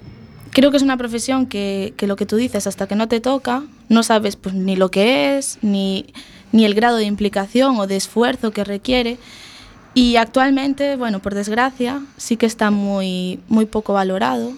[0.52, 3.20] creo que es una profesión que, que, lo que tú dices, hasta que no te
[3.20, 6.08] toca, no sabes pues, ni lo que es, ni,
[6.52, 9.18] ni el grado de implicación o de esfuerzo que requiere.
[9.94, 14.54] Y actualmente, bueno, por desgracia, sí que está muy, muy poco valorado,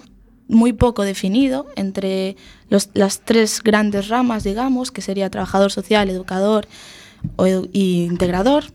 [0.47, 2.35] muy poco definido entre
[2.69, 6.67] los, las tres grandes ramas, digamos, que sería trabajador social, educador
[7.37, 8.65] o, y integrador.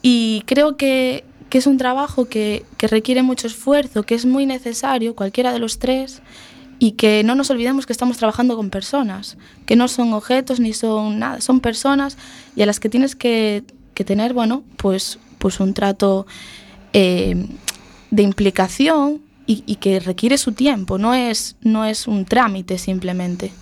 [0.00, 4.46] Y creo que, que es un trabajo que, que, requiere mucho esfuerzo, que es muy
[4.46, 6.22] necesario, cualquiera de los tres,
[6.78, 9.36] y que no nos olvidemos que estamos trabajando con personas,
[9.66, 12.16] que no son objetos ni son nada, son personas
[12.56, 16.26] y a las que tienes que, que tener, bueno, pues, pues un trato
[16.94, 17.46] eh,
[18.10, 23.52] de implicación y, que requiere su tiempo, no es, no es un trámite simplemente.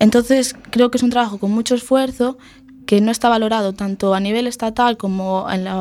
[0.00, 2.38] Entonces creo que es un trabajo con mucho esfuerzo
[2.86, 5.76] que no está valorado tanto a nivel estatal como en la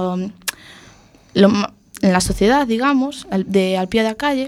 [1.34, 4.48] en la sociedad, digamos, de al pie de la calle,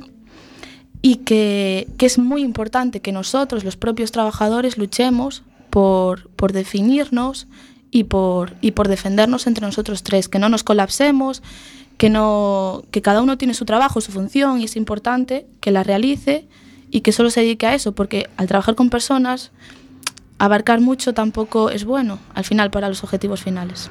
[1.02, 7.48] y que, que, es muy importante que nosotros, los propios trabajadores, luchemos por, por definirnos
[7.90, 11.42] y por, y por defendernos entre nosotros tres, que no nos colapsemos,
[11.98, 15.84] que, no, que cada uno tiene su trabajo, su función, y es importante que la
[15.84, 16.48] realice
[16.92, 19.52] y que solo se dedique a eso, porque al trabajar con personas,
[20.38, 23.90] abarcar mucho tampoco es bueno, al final, para los objetivos finales.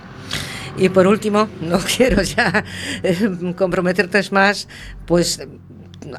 [0.80, 2.64] Y por último, no quiero ya
[3.02, 4.66] eh, comprometerte más,
[5.06, 5.46] pues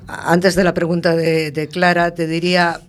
[0.08, 2.80] antes de la pregunta de, Clara, te diría,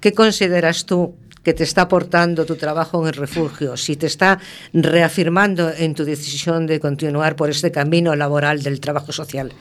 [0.00, 4.38] ¿qué consideras tú que te está aportando tu trabajo en el refugio, si te está
[4.72, 9.52] reafirmando en tu decisión de continuar por este camino laboral del trabajo social.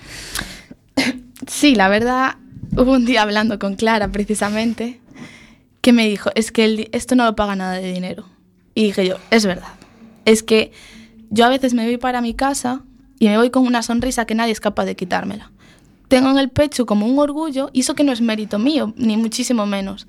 [1.48, 2.36] Sí, la verdad,
[2.76, 5.00] hubo un día hablando con Clara precisamente
[5.80, 8.26] que me dijo, es que esto no lo paga nada de dinero.
[8.76, 9.74] Y dije yo, es verdad,
[10.26, 10.74] es que
[11.30, 12.82] yo a veces me voy para mi casa
[13.20, 15.52] y me voy con una sonrisa que nadie es capaz de quitármela.
[16.08, 19.16] Tengo en el pecho como un orgullo, y eso que no es mérito mío, ni
[19.16, 20.08] muchísimo menos,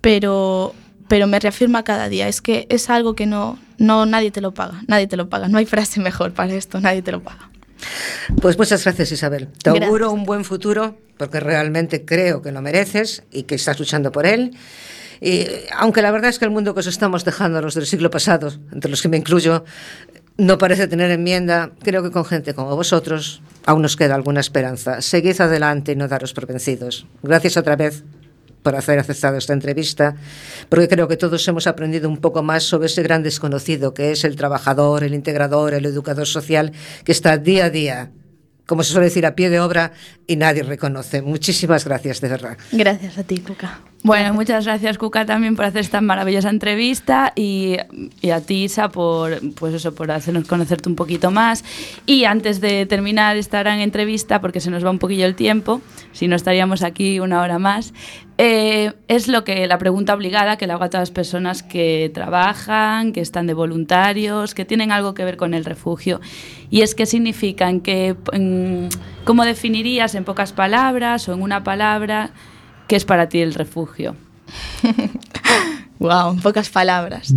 [0.00, 0.74] pero,
[1.06, 2.28] pero me reafirma cada día.
[2.28, 5.48] Es que es algo que no, no nadie te lo paga, nadie te lo paga.
[5.48, 7.50] No hay frase mejor para esto, nadie te lo paga.
[8.40, 9.48] Pues muchas gracias Isabel.
[9.62, 14.12] Te auguro un buen futuro porque realmente creo que lo mereces y que estás luchando
[14.12, 14.56] por él.
[15.20, 15.46] Y
[15.76, 18.52] aunque la verdad es que el mundo que os estamos dejando los del siglo pasado,
[18.72, 19.64] entre los que me incluyo,
[20.38, 21.72] no parece tener enmienda.
[21.82, 25.02] Creo que con gente como vosotros aún nos queda alguna esperanza.
[25.02, 27.06] Seguid adelante y no daros por vencidos.
[27.22, 28.04] Gracias otra vez
[28.62, 30.16] por hacer aceptado esta entrevista,
[30.68, 34.24] porque creo que todos hemos aprendido un poco más sobre ese gran desconocido que es
[34.24, 36.72] el trabajador, el integrador, el educador social,
[37.04, 38.10] que está día a día
[38.68, 39.92] como se suele decir, a pie de obra
[40.26, 41.22] y nadie reconoce.
[41.22, 42.58] Muchísimas gracias, de verdad.
[42.70, 43.80] Gracias a ti, Cuca.
[44.08, 47.76] Bueno, muchas gracias, Cuca, también por hacer esta maravillosa entrevista y,
[48.22, 51.62] y, a ti, Isa, por, pues eso, por hacernos conocerte un poquito más.
[52.06, 55.82] Y antes de terminar esta gran entrevista, porque se nos va un poquillo el tiempo,
[56.12, 57.92] si no estaríamos aquí una hora más,
[58.38, 62.10] eh, es lo que la pregunta obligada que le hago a todas las personas que
[62.14, 66.22] trabajan, que están de voluntarios, que tienen algo que ver con el refugio.
[66.70, 68.16] Y es qué significan, que,
[69.24, 72.30] ¿cómo definirías en pocas palabras o en una palabra
[72.88, 74.16] qué es para ti el refugio?
[76.00, 77.32] wow, en pocas palabras.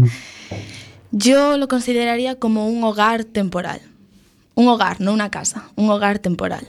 [1.12, 3.82] Yo lo consideraría como un hogar temporal.
[4.56, 6.68] Un hogar, no una casa, un hogar temporal.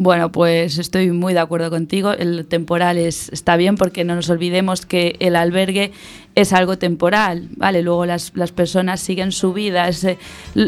[0.00, 2.12] Bueno, pues estoy muy de acuerdo contigo.
[2.12, 5.90] El temporal es, está bien porque no nos olvidemos que el albergue
[6.36, 7.82] es algo temporal, ¿vale?
[7.82, 9.90] Luego las, las personas siguen su vida.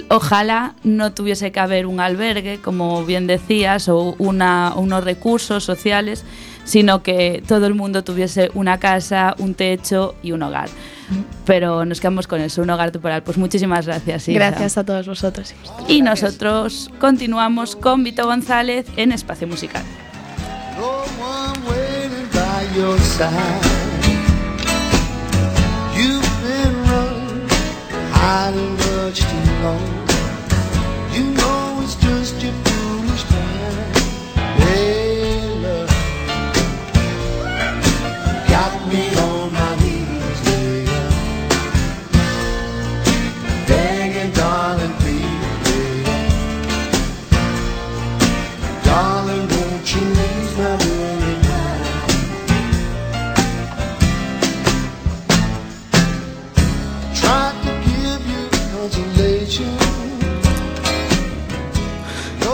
[0.08, 6.24] ojalá no tuviese que haber un albergue, como bien decías, o una, unos recursos sociales,
[6.70, 10.68] sino que todo el mundo tuviese una casa, un techo y un hogar
[11.44, 13.24] pero nos quedamos con eso, un hogar temporal.
[13.24, 14.28] Pues muchísimas gracias.
[14.28, 14.38] Isa.
[14.38, 15.52] Gracias a todos vosotros.
[15.88, 19.82] Y nosotros continuamos con Vito González en Espacio Musical.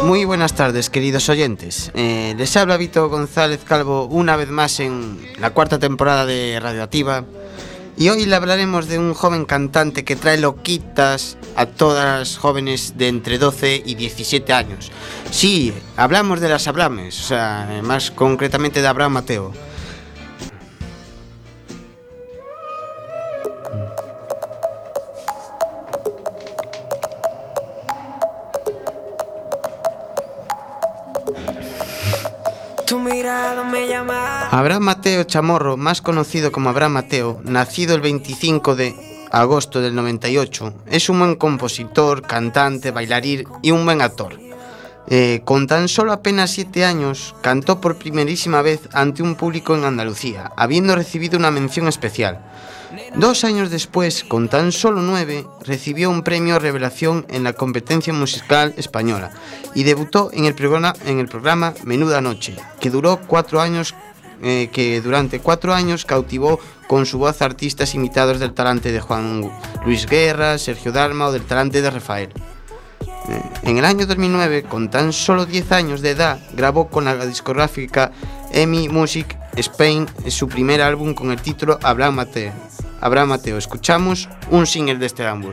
[0.07, 1.91] Muy buenas tardes, queridos oyentes.
[1.95, 7.25] Eh, les habla Vito González Calvo una vez más en la cuarta temporada de Radioactiva.
[7.97, 12.97] Y hoy le hablaremos de un joven cantante que trae loquitas a todas las jóvenes
[12.97, 14.93] de entre 12 y 17 años.
[15.33, 19.53] Sí, hablamos de las Abrames, o sea, más concretamente de Abraham Mateo.
[34.51, 38.95] Abraham Mateo Chamorro, más conocido como Abraham Mateo, nacido el 25 de
[39.31, 44.39] agosto del 98, es un buen compositor, cantante, bailarín y un buen actor.
[45.09, 49.85] Eh, con tan solo apenas siete años, cantó por primerísima vez ante un público en
[49.85, 52.41] Andalucía, habiendo recibido una mención especial.
[53.17, 58.75] Dos años después, con tan solo nueve, recibió un premio Revelación en la competencia musical
[58.77, 59.31] española
[59.75, 63.95] y debutó en el programa, Menuda Noche, que duró cuatro años
[64.43, 69.51] eh, que durante cuatro años cautivó con su voz artistas imitados del talante de Juan
[69.85, 72.29] Luis Guerra, Sergio Dalma o del talante de Rafael.
[73.29, 77.27] Eh, en el año 2009, con tan solo 10 años de edad, grabó con la
[77.27, 78.13] discográfica
[78.53, 82.53] EMI Music Spain su primer álbum con el título Abraham Mateo.
[83.27, 85.53] Mateo, escuchamos un single de este álbum.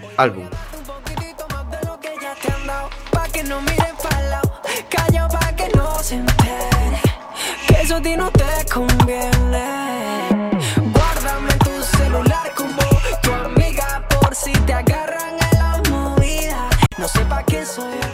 [7.84, 10.30] eso a ti no te conviene.
[10.78, 12.82] Guárdame tu celular como
[13.22, 16.70] tu amiga por si te agarran en la movida.
[16.98, 18.13] No sepa quién soy.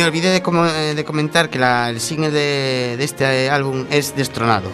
[0.00, 4.70] Me olvidé de, de comentar que el single de, este álbum es Destronado.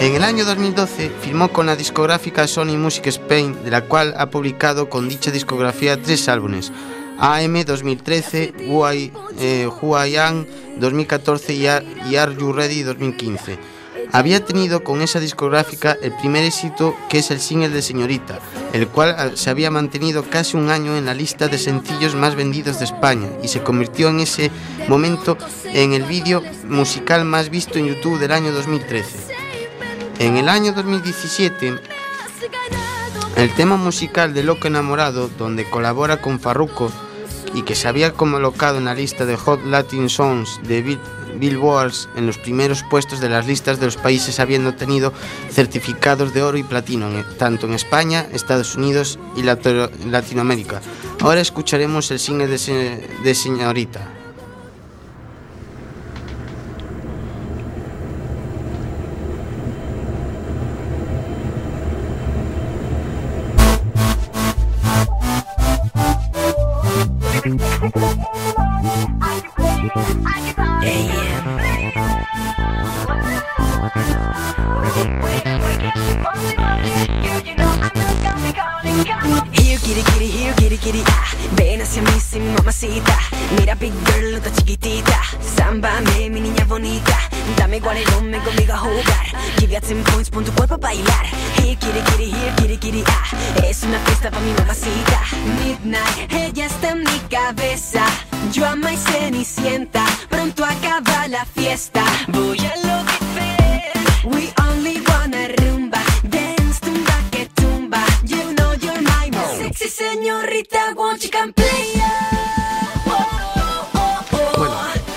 [0.00, 4.30] En el año 2012 firmó con la discográfica Sony Music Spain, de la cual ha
[4.30, 6.72] publicado con dicha discografía tres álbumes:
[7.20, 9.68] AM 2013, Who I, eh,
[10.08, 10.44] I Am
[10.80, 11.66] 2014 y
[12.16, 13.58] Are You Ready 2015
[14.12, 18.38] había tenido con esa discográfica el primer éxito que es el single de Señorita,
[18.74, 22.36] el cual ah, se había mantenido casi un año en la lista de sencillos más
[22.36, 24.50] vendidos de España y se convirtió en ese
[24.86, 29.32] momento en el vídeo musical más visto en YouTube del año 2013.
[30.18, 31.74] En el año 2017,
[33.36, 36.92] el tema musical de Loco Enamorado, donde colabora con Farruko
[37.54, 40.82] y que se había colocado en la lista de Hot Latin Songs de
[41.38, 45.12] Billboard en los primeros puestos de las listas de los países habiendo tenido
[45.50, 47.08] certificados de oro y platino,
[47.38, 50.80] tanto en España, Estados Unidos y Latinoamérica.
[51.20, 54.08] Ahora escucharemos el single de, se- de Señorita.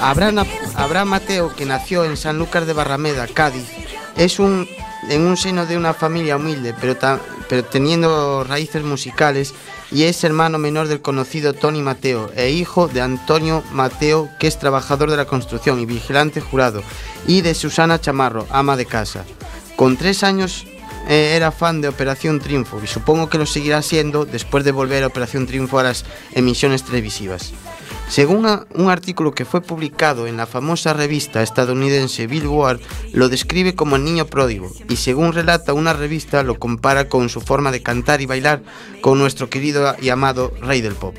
[0.06, 3.66] Abraham, Mateo, que nació en Sanlúcar de Barrameda, Cádiz,
[4.16, 4.68] es un
[5.10, 6.95] en un seno de una familia humilde, pero,
[7.49, 9.56] pero teniendo raíces musicales,
[9.91, 14.60] y es hermano menor del conocido Tony Mateo, e hijo de Antonio Mateo, que es
[14.60, 16.84] trabajador de la construcción y vigilante jurado,
[17.26, 19.26] y de Susana Chamarro, ama de casa.
[19.76, 20.68] Con tres años
[21.08, 25.03] eh, era fan de Operación Triunfo y supongo que lo seguirá siendo después de volver
[25.03, 27.53] a Operación Triunfo a las emisiones televisivas.
[28.08, 28.45] Según
[28.76, 32.80] un artículo que fue publicado en la famosa revista estadounidense Billboard,
[33.14, 37.41] lo describe como el niño pródigo y según relata una revista lo compara con su
[37.41, 38.62] forma de cantar y bailar
[39.01, 41.16] con nuestro querido y amado rey del pop.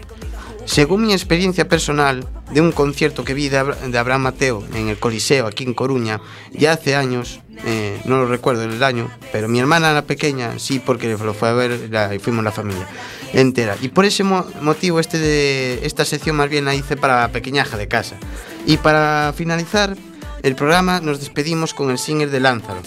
[0.66, 4.88] Según mi experiencia personal de un concierto que vi de, Abra- de Abraham Mateo en
[4.88, 6.20] el Coliseo aquí en Coruña,
[6.52, 10.78] ya hace años, eh, no lo recuerdo el año, pero mi hermana la pequeña sí,
[10.84, 12.86] porque lo fue a ver la- y fuimos la familia
[13.32, 13.76] entera.
[13.80, 17.76] Y por ese mo- motivo este esta sección más bien la hice para la pequeñaja
[17.78, 18.16] de casa.
[18.66, 19.96] Y para finalizar
[20.42, 22.82] el programa nos despedimos con el singer de Lánzaro.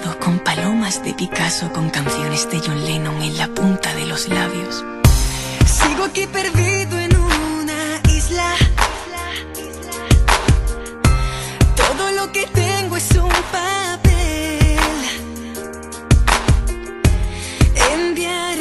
[0.00, 4.82] Con palomas de Picasso, con canciones de John Lennon en la punta de los labios.
[5.66, 8.54] Sigo aquí perdido en una isla.
[11.76, 14.78] Todo lo que tengo es un papel.
[17.92, 18.51] Enviaré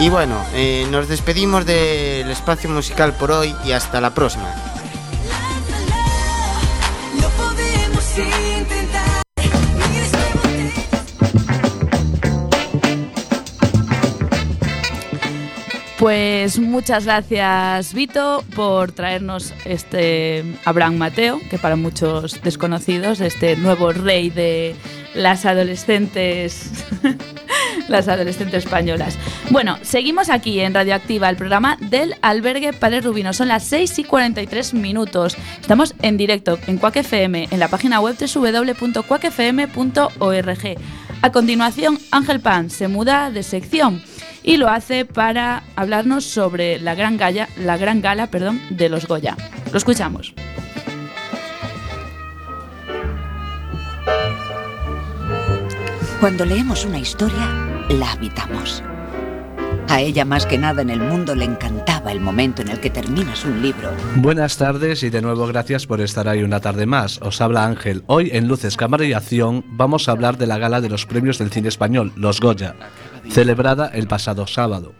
[0.00, 4.54] Y bueno, eh, nos despedimos del espacio musical por hoy y hasta la próxima.
[16.04, 23.90] Pues muchas gracias Vito por traernos este Abraham Mateo, que para muchos desconocidos, este nuevo
[23.90, 24.76] rey de
[25.14, 26.70] las adolescentes,
[27.88, 29.18] las adolescentes españolas.
[29.50, 33.32] Bueno, seguimos aquí en Radioactiva, el programa del albergue Padre Rubino.
[33.32, 35.36] Son las 6 y 43 minutos.
[35.60, 39.04] Estamos en directo en Quack FM, en la página web www.quackfm.org.
[41.22, 44.02] A continuación, Ángel Pan se muda de sección
[44.42, 49.06] y lo hace para hablarnos sobre la gran gala, la gran gala, perdón, de los
[49.06, 49.36] Goya.
[49.72, 50.34] Lo escuchamos.
[56.20, 58.82] Cuando leemos una historia, la habitamos.
[59.88, 62.90] A ella más que nada en el mundo le encantaba el momento en el que
[62.90, 63.90] terminas un libro.
[64.16, 67.20] Buenas tardes y de nuevo gracias por estar ahí una tarde más.
[67.22, 68.02] Os habla Ángel.
[68.06, 71.38] Hoy en Luces, Cámara y Acción vamos a hablar de la gala de los premios
[71.38, 72.74] del cine español, los Goya,
[73.28, 74.94] celebrada el pasado sábado.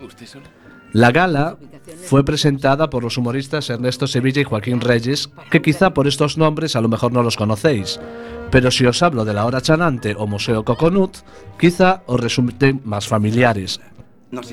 [0.93, 1.57] La gala
[2.05, 6.76] fue presentada por los humoristas Ernesto Sevilla y Joaquín Reyes, que quizá por estos nombres
[6.76, 7.99] a lo mejor no los conocéis,
[8.55, 11.27] pero si os hablo de la hora chanante o Museo Coconut,
[11.59, 13.81] quizá os resulten más familiares.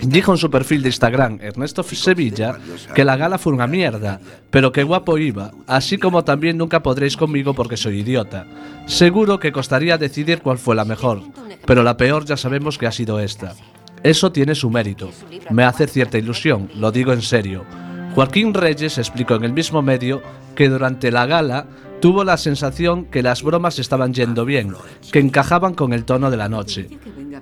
[0.01, 2.57] Dijo en su perfil de Instagram Ernesto Sevilla
[2.95, 7.15] que la gala fue una mierda, pero que guapo iba, así como también nunca podréis
[7.15, 8.47] conmigo porque soy idiota.
[8.87, 11.21] Seguro que costaría decidir cuál fue la mejor,
[11.67, 13.53] pero la peor ya sabemos que ha sido esta.
[14.01, 15.11] Eso tiene su mérito.
[15.51, 17.65] Me hace cierta ilusión, lo digo en serio.
[18.13, 20.21] Joaquín Reyes explicó en el mismo medio
[20.53, 21.65] que durante la gala
[22.01, 24.73] tuvo la sensación que las bromas estaban yendo bien,
[25.13, 26.89] que encajaban con el tono de la noche,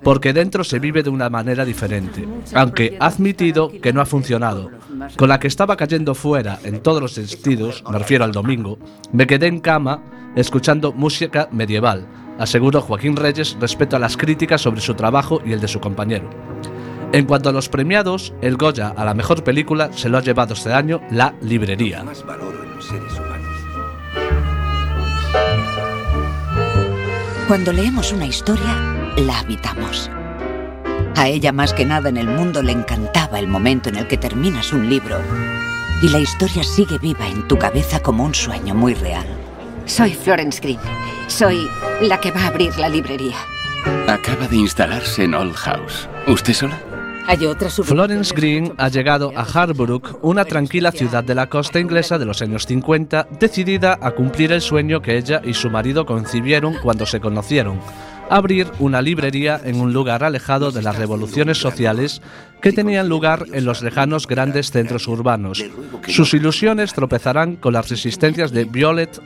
[0.03, 4.69] porque dentro se vive de una manera diferente, aunque ha admitido que no ha funcionado.
[5.17, 8.77] Con la que estaba cayendo fuera en todos los sentidos, me refiero al domingo,
[9.11, 10.03] me quedé en cama
[10.35, 12.05] escuchando música medieval,
[12.37, 16.29] aseguró Joaquín Reyes respecto a las críticas sobre su trabajo y el de su compañero.
[17.11, 20.53] En cuanto a los premiados, el Goya a la mejor película se lo ha llevado
[20.53, 22.05] este año La Librería.
[27.47, 28.75] Cuando leemos una historia,
[29.17, 30.11] la habitamos.
[31.15, 34.17] A ella más que nada en el mundo le encantaba el momento en el que
[34.17, 35.17] terminas un libro
[36.03, 39.25] y la historia sigue viva en tu cabeza como un sueño muy real.
[39.85, 40.79] Soy Florence Green.
[41.27, 41.67] Soy
[42.01, 43.35] la que va a abrir la librería.
[44.07, 46.07] Acaba de instalarse en Old House.
[46.27, 46.88] ¿Usted sola?
[47.29, 52.17] Hay otra Florence Green ha llegado a Harborough, una tranquila ciudad de la costa inglesa
[52.17, 56.73] de los años 50, decidida a cumplir el sueño que ella y su marido concibieron
[56.81, 57.81] cuando se conocieron,
[58.31, 62.23] abrir una librería en un lugar alejado de las revoluciones sociales
[62.63, 65.63] que tenían lugar en los lejanos grandes centros urbanos.
[66.07, 69.21] Sus ilusiones tropezarán con las resistencias de Violet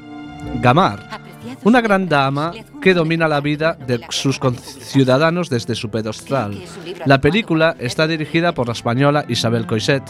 [0.61, 1.23] Gamar,
[1.63, 4.39] una gran dama que domina la vida de sus
[4.81, 6.61] ciudadanos desde su pedestal.
[7.05, 10.03] La película está dirigida por la española Isabel Coixet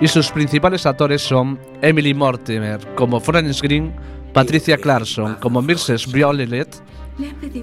[0.00, 3.92] y sus principales actores son Emily Mortimer como Florence Green,
[4.32, 6.12] Patricia Clarkson como Mrs.
[6.12, 6.82] Violet,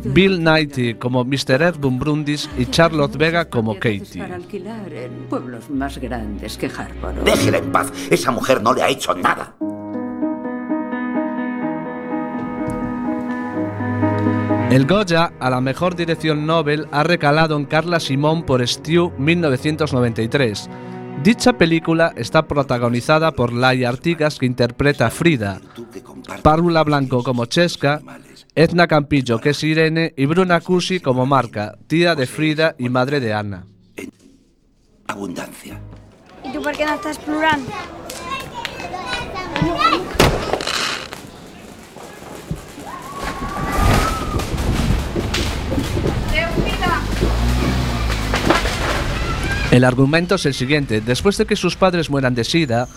[0.06, 1.62] Bill Knighty como Mr.
[1.62, 4.20] Edmund Brundis y Charlotte Vega como Katie.
[4.22, 7.24] Para alquilar en pueblos más grandes que Harborough.
[7.24, 7.92] Déjela en paz.
[8.10, 9.56] Esa mujer no le ha hecho nada.
[14.70, 20.70] El Goya a la mejor dirección Nobel ha recalado en Carla Simón por Stew 1993.
[21.24, 25.62] Dicha película está protagonizada por Laia Artigas que interpreta a Frida,
[26.44, 28.02] Párvula Blanco como Chesca,
[28.56, 33.22] Edna Campillo que es Irene y Bruna Cusi como Marca, tía de Frida y madre
[33.22, 33.66] de Ana.
[35.08, 35.80] Abundancia.
[36.44, 37.72] ¿Y tú por qué no estás plurando?
[49.72, 51.02] El argumento es el siguiente.
[51.02, 52.88] Después de que sus padres mueran de sida,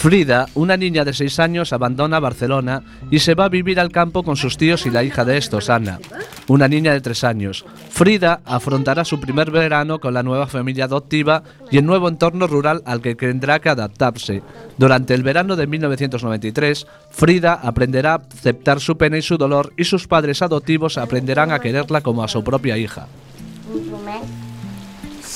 [0.00, 4.22] Frida, una niña de 6 años, abandona Barcelona y se va a vivir al campo
[4.22, 5.98] con sus tíos y la hija de estos, Ana,
[6.46, 7.66] una niña de 3 años.
[7.90, 12.82] Frida afrontará su primer verano con la nueva familia adoptiva y el nuevo entorno rural
[12.86, 14.42] al que tendrá que adaptarse.
[14.78, 19.84] Durante el verano de 1993, Frida aprenderá a aceptar su pena y su dolor y
[19.84, 23.06] sus padres adoptivos aprenderán a quererla como a su propia hija.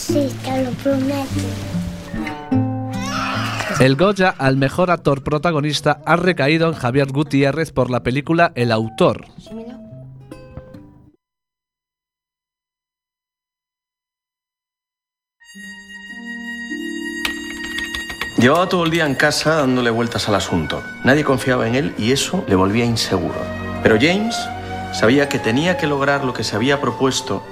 [0.06, 1.40] Sí, te lo prometo.
[3.80, 8.70] El Goya al mejor actor protagonista ha recaído en Javier Gutiérrez por la película El
[8.70, 9.24] autor.
[18.36, 20.82] Llevaba todo el día en casa dándole vueltas al asunto.
[21.02, 23.40] Nadie confiaba en él y eso le volvía inseguro.
[23.82, 24.36] Pero James
[24.92, 27.42] sabía que tenía que lograr lo que se había propuesto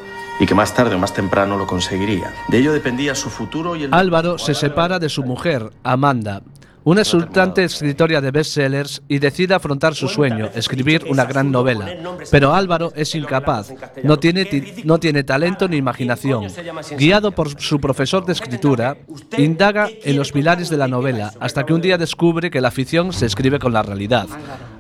[0.42, 2.34] y que más tarde o más temprano lo conseguiría.
[2.48, 3.94] De ello dependía su futuro y el...
[3.94, 6.42] Álvaro se separa de su mujer, Amanda,
[6.84, 11.86] una exultante escritora de bestsellers y decide afrontar su sueño, escribir una gran novela.
[12.30, 13.72] Pero Álvaro es incapaz,
[14.02, 16.46] no tiene, ti- no tiene talento ni imaginación.
[16.98, 18.96] Guiado por su profesor de escritura,
[19.38, 23.12] indaga en los pilares de la novela hasta que un día descubre que la ficción
[23.12, 24.26] se escribe con la realidad.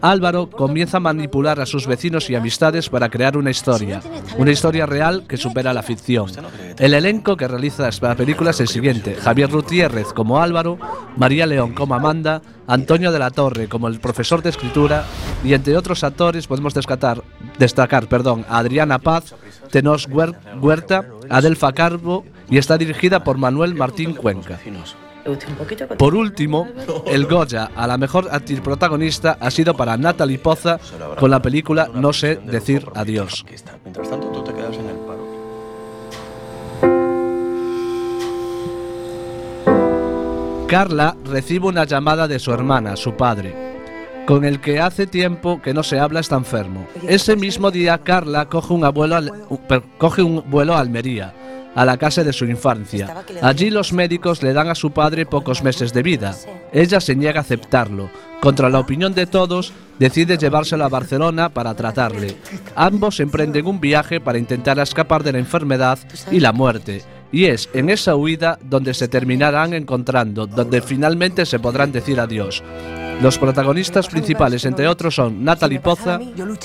[0.00, 4.00] Álvaro comienza a manipular a sus vecinos y amistades para crear una historia,
[4.36, 6.30] una historia real que supera la ficción.
[6.78, 10.78] El elenco que realiza esta película es el siguiente: Javier Gutiérrez como Álvaro,
[11.16, 15.04] María León como Amanda, Antonio de la Torre como el profesor de escritura
[15.44, 17.22] y entre otros actores podemos destacar,
[17.58, 19.34] destacar perdón, a Adriana Paz,
[19.70, 24.58] Tenos Huer- Huerta, Adelfa Carbo y está dirigida por Manuel Martín Cuenca.
[25.98, 26.66] Por último,
[27.06, 30.80] el Goya a la mejor actriz protagonista ha sido para Natalie Poza
[31.18, 33.44] con la película No sé decir adiós.
[33.84, 34.96] Mientras tanto, tú te quedas en el
[40.72, 43.54] Carla recibe una llamada de su hermana, su padre,
[44.26, 46.86] con el que hace tiempo que no se habla está enfermo.
[47.06, 51.34] Ese mismo día Carla coge un, abuelo al- u- per- coge un vuelo a Almería,
[51.74, 53.14] a la casa de su infancia.
[53.42, 56.34] Allí los médicos le dan a su padre pocos meses de vida.
[56.72, 58.08] Ella se niega a aceptarlo.
[58.40, 62.34] Contra la opinión de todos, decide llevárselo a Barcelona para tratarle.
[62.76, 65.98] Ambos emprenden un viaje para intentar escapar de la enfermedad
[66.30, 67.02] y la muerte.
[67.32, 72.62] Y es en esa huida donde se terminarán encontrando, donde finalmente se podrán decir adiós.
[73.22, 76.20] Los protagonistas principales, entre otros, son Natalie Poza,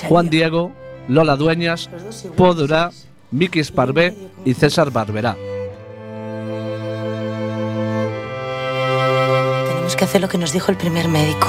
[0.08, 0.72] Juan Diego,
[1.08, 1.88] Lola Dueñas,
[2.36, 2.90] Po Durá,
[3.30, 4.14] Miki Esparvé
[4.44, 5.36] y César Barberá.
[9.68, 11.46] Tenemos que hacer lo que nos dijo el primer médico.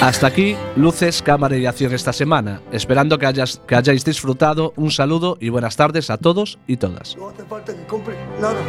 [0.00, 2.60] Hasta aquí, luces, cámara y acción esta semana.
[2.72, 4.72] Esperando que, hayas- que hayáis disfrutado.
[4.76, 7.16] Un saludo y buenas tardes a todos y todas.
[7.16, 8.60] No hace falta que compre nada.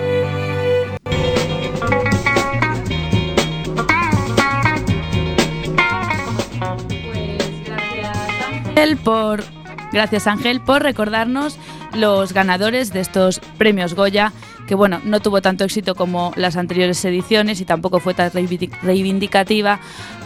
[8.76, 9.43] Ángel por
[9.91, 11.57] gracias Ángel por recordarnos
[11.94, 14.32] los ganadores de estos premios Goya,
[14.68, 18.72] que bueno, no tuvo tanto éxito como las anteriores ediciones y tampoco fue tan reivindi-
[18.82, 19.80] reivindicativa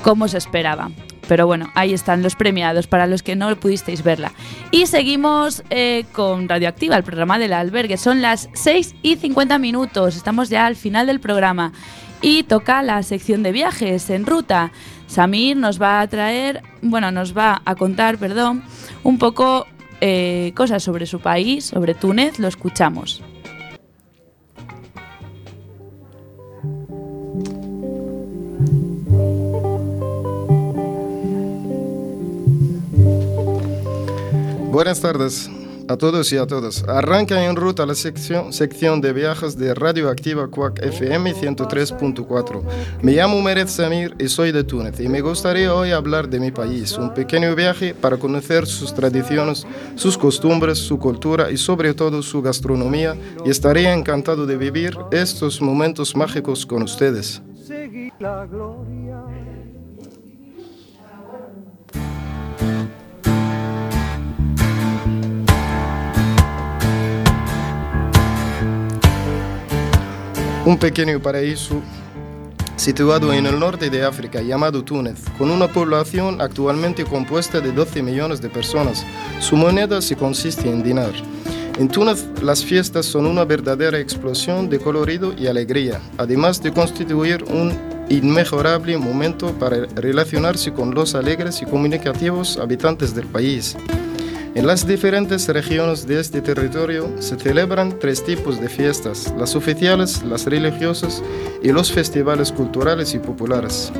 [0.03, 0.91] como se esperaba.
[1.27, 4.31] Pero bueno, ahí están los premiados para los que no pudisteis verla.
[4.71, 7.97] Y seguimos eh, con Radioactiva, el programa del albergue.
[7.97, 11.73] Son las 6 y 50 minutos, estamos ya al final del programa.
[12.21, 14.71] Y toca la sección de viajes en ruta.
[15.07, 18.63] Samir nos va a traer, bueno, nos va a contar, perdón,
[19.03, 19.67] un poco
[20.01, 22.39] eh, cosas sobre su país, sobre Túnez.
[22.39, 23.21] Lo escuchamos.
[34.71, 35.49] Buenas tardes
[35.87, 36.83] a todos y a todas.
[36.83, 42.63] Arranca en ruta la sección, sección de viajes de Radioactiva Cuac FM 103.4.
[43.01, 46.51] Me llamo Meret Samir y soy de Túnez y me gustaría hoy hablar de mi
[46.51, 49.65] país, un pequeño viaje para conocer sus tradiciones,
[49.95, 53.15] sus costumbres, su cultura y sobre todo su gastronomía
[53.45, 57.41] y estaría encantado de vivir estos momentos mágicos con ustedes.
[70.67, 71.81] Un pequeño paraíso
[72.75, 78.03] situado en el norte de África llamado Túnez, con una población actualmente compuesta de 12
[78.03, 79.05] millones de personas.
[79.39, 81.13] Su moneda se consiste en dinar.
[81.79, 87.45] En Túnez las fiestas son una verdadera explosión de colorido y alegría, además de constituir
[87.45, 87.71] un
[88.09, 93.77] inmejorable momento para relacionarse con los alegres y comunicativos habitantes del país.
[94.55, 100.23] En las diferentes regiones de este territorio se celebran tres tipos de fiestas, las oficiales,
[100.23, 101.21] las religiosas
[101.61, 103.91] y los festivales culturales y populares.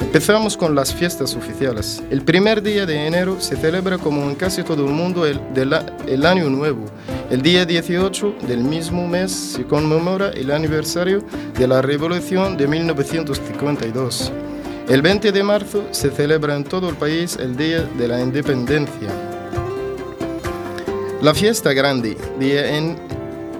[0.00, 2.00] Empezamos con las fiestas oficiales.
[2.10, 5.84] El primer día de enero se celebra como en casi todo el mundo el, la-
[6.06, 6.84] el Año Nuevo.
[7.30, 11.22] El día 18 del mismo mes se conmemora el aniversario
[11.58, 14.32] de la Revolución de 1952.
[14.88, 19.08] El 20 de marzo se celebra en todo el país el Día de la Independencia.
[21.20, 22.96] La fiesta grande, día en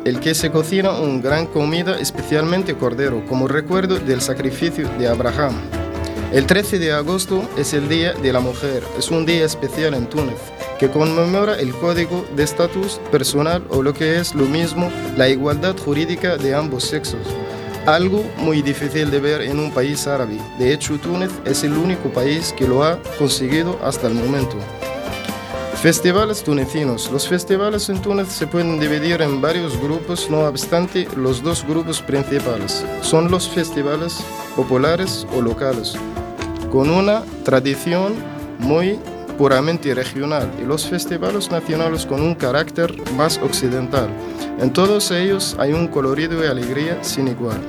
[0.05, 5.57] el que se cocina una gran comida, especialmente cordero, como recuerdo del sacrificio de Abraham.
[6.33, 10.09] El 13 de agosto es el Día de la Mujer, es un día especial en
[10.09, 10.39] Túnez,
[10.79, 15.77] que conmemora el código de estatus personal o lo que es lo mismo, la igualdad
[15.77, 17.27] jurídica de ambos sexos.
[17.87, 20.39] Algo muy difícil de ver en un país árabe.
[20.61, 24.57] De hecho, Túnez es el único país que lo ha conseguido hasta el momento.
[25.83, 27.09] Festivales tunecinos.
[27.13, 32.03] Los festivales en Túnez se pueden dividir en varios grupos, no obstante, los dos grupos
[32.03, 34.19] principales son los festivales
[34.57, 35.95] populares o locales,
[36.73, 38.15] con una tradición
[38.59, 38.99] muy
[39.39, 44.09] puramente regional, y los festivales nacionales con un carácter más occidental.
[44.59, 47.61] En todos ellos hay un colorido y alegría sin igual.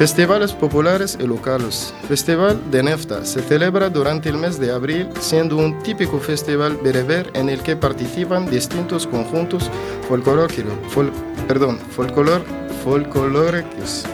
[0.00, 1.92] Festivales populares y locales.
[2.08, 7.30] Festival de Nefta se celebra durante el mes de abril, siendo un típico festival bereber
[7.34, 9.70] en el que participan distintos conjuntos
[10.08, 11.12] fol-
[11.46, 12.42] perdón, folclor,
[12.82, 14.04] folclóricos.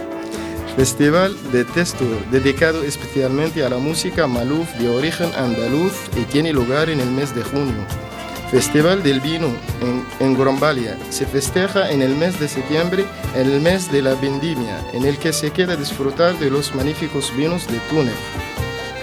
[0.75, 6.91] Festival de Testo, dedicado especialmente a la música maluf de origen andaluz y tiene lugar
[6.91, 8.06] en el mes de junio.
[8.51, 9.49] Festival del Vino
[9.81, 10.97] en, en Grombalia.
[11.11, 15.19] Se festeja en el mes de septiembre, en el mes de la vendimia, en el
[15.19, 18.15] que se queda disfrutar de los magníficos vinos de Túnez.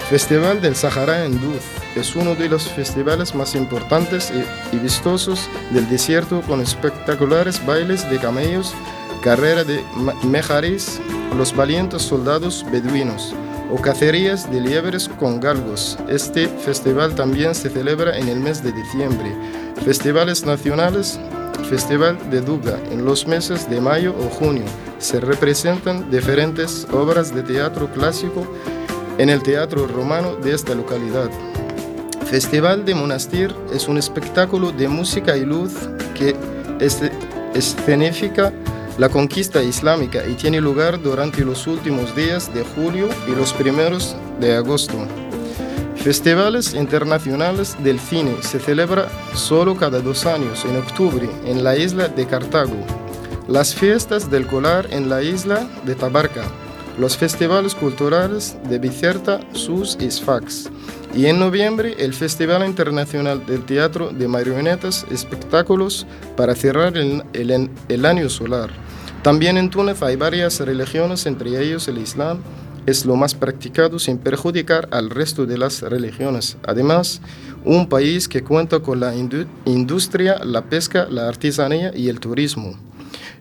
[0.08, 1.62] Festival del Sahara en Duz.
[1.94, 4.32] Es uno de los festivales más importantes
[4.72, 8.74] y, vistosos del desierto con espectaculares bailes de camellos,
[9.22, 9.82] carrera de
[10.24, 11.00] mejaris,
[11.36, 13.34] los valientes soldados beduinos
[13.70, 15.98] o cacerías de liebres con galgos.
[16.08, 19.34] Este festival también se celebra en el mes de diciembre.
[19.84, 21.18] Festivales nacionales,
[21.68, 24.64] Festival de Duga en los meses de mayo o junio.
[24.98, 28.46] Se representan diferentes obras de teatro clásico
[29.18, 31.30] en el teatro romano de esta localidad.
[32.26, 35.72] Festival de Monastir es un espectáculo de música y luz
[36.14, 36.34] que
[36.80, 37.00] es-
[37.54, 38.52] escenifica
[38.98, 44.16] la conquista islámica y tiene lugar durante los últimos días de julio y los primeros
[44.40, 44.94] de agosto.
[45.96, 52.08] Festivales internacionales del cine se celebra solo cada dos años en octubre en la isla
[52.08, 52.76] de Cartago.
[53.48, 56.44] Las fiestas del colar en la isla de Tabarca.
[56.98, 60.70] Los festivales culturales de Bicerta, Sus y Sfax.
[61.14, 67.22] Y en noviembre el Festival Internacional del Teatro de Marionetas Espectáculos para cerrar el,
[67.88, 68.70] el- año solar.
[69.22, 72.38] También en Túnez hay varias religiones, entre ellos el Islam
[72.86, 76.58] es lo más practicado sin perjudicar al resto de las religiones.
[76.66, 77.22] Además,
[77.64, 82.74] un país que cuenta con la indu- industria, la pesca, la artesanía y el turismo.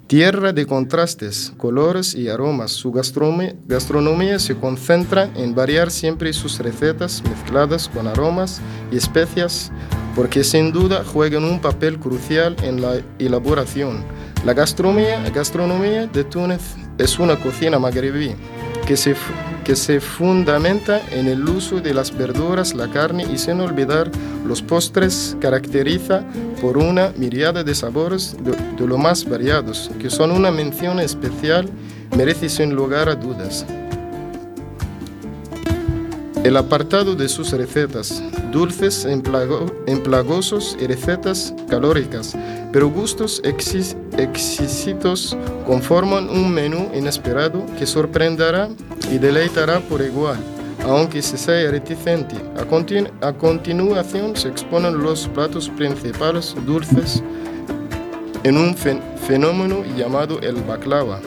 [0.07, 2.71] Tierra de contrastes, colores y aromas.
[2.71, 9.71] Su gastronomía, se concentra en variar siempre sus recetas mezcladas con aromas y especias
[10.13, 14.03] porque sin duda juegan un papel crucial en la elaboración.
[14.45, 16.61] La gastronomía de Túnez
[16.97, 18.35] es una cocina magrebí
[18.85, 19.15] que se,
[19.63, 24.11] que se fundamenta en el uso de las verduras, la carne y sin olvidar
[24.45, 26.23] los postres, caracteriza
[26.61, 31.69] por una miriada de sabores de, de lo más variados, que son una mención especial,
[32.17, 33.65] merece sin lugar a dudas.
[36.43, 38.21] El apartado de sus recetas,
[38.51, 42.35] dulces, emplagosos y recetas calóricas,
[42.73, 48.67] pero gustos exquisitos conforman un menú inesperado que sorprenderá
[49.11, 50.37] y deleitará por igual,
[50.85, 52.35] aunque se sea reticente.
[52.57, 57.23] A, continu- a continuación se exponen los platos principales dulces
[58.43, 61.21] en un fen- fenómeno llamado el baklava.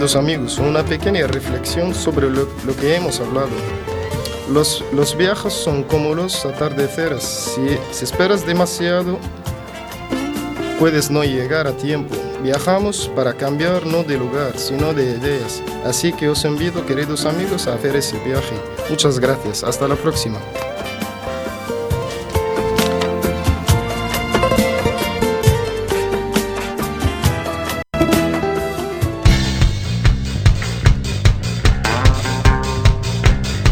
[0.00, 2.46] Queridos amigos, una pequeña reflexión sobre lo,
[2.80, 3.50] que hemos hablado.
[4.50, 7.22] Los, los viajes son como los atardeceres.
[7.22, 9.18] Si, si esperas demasiado,
[10.78, 12.16] puedes no llegar a tiempo.
[12.42, 15.62] Viajamos para cambiar no de lugar, sino de ideas.
[15.84, 18.54] Así que os invito, queridos amigos, a hacer ese viaje.
[18.88, 19.62] Muchas gracias.
[19.62, 20.38] Hasta la próxima.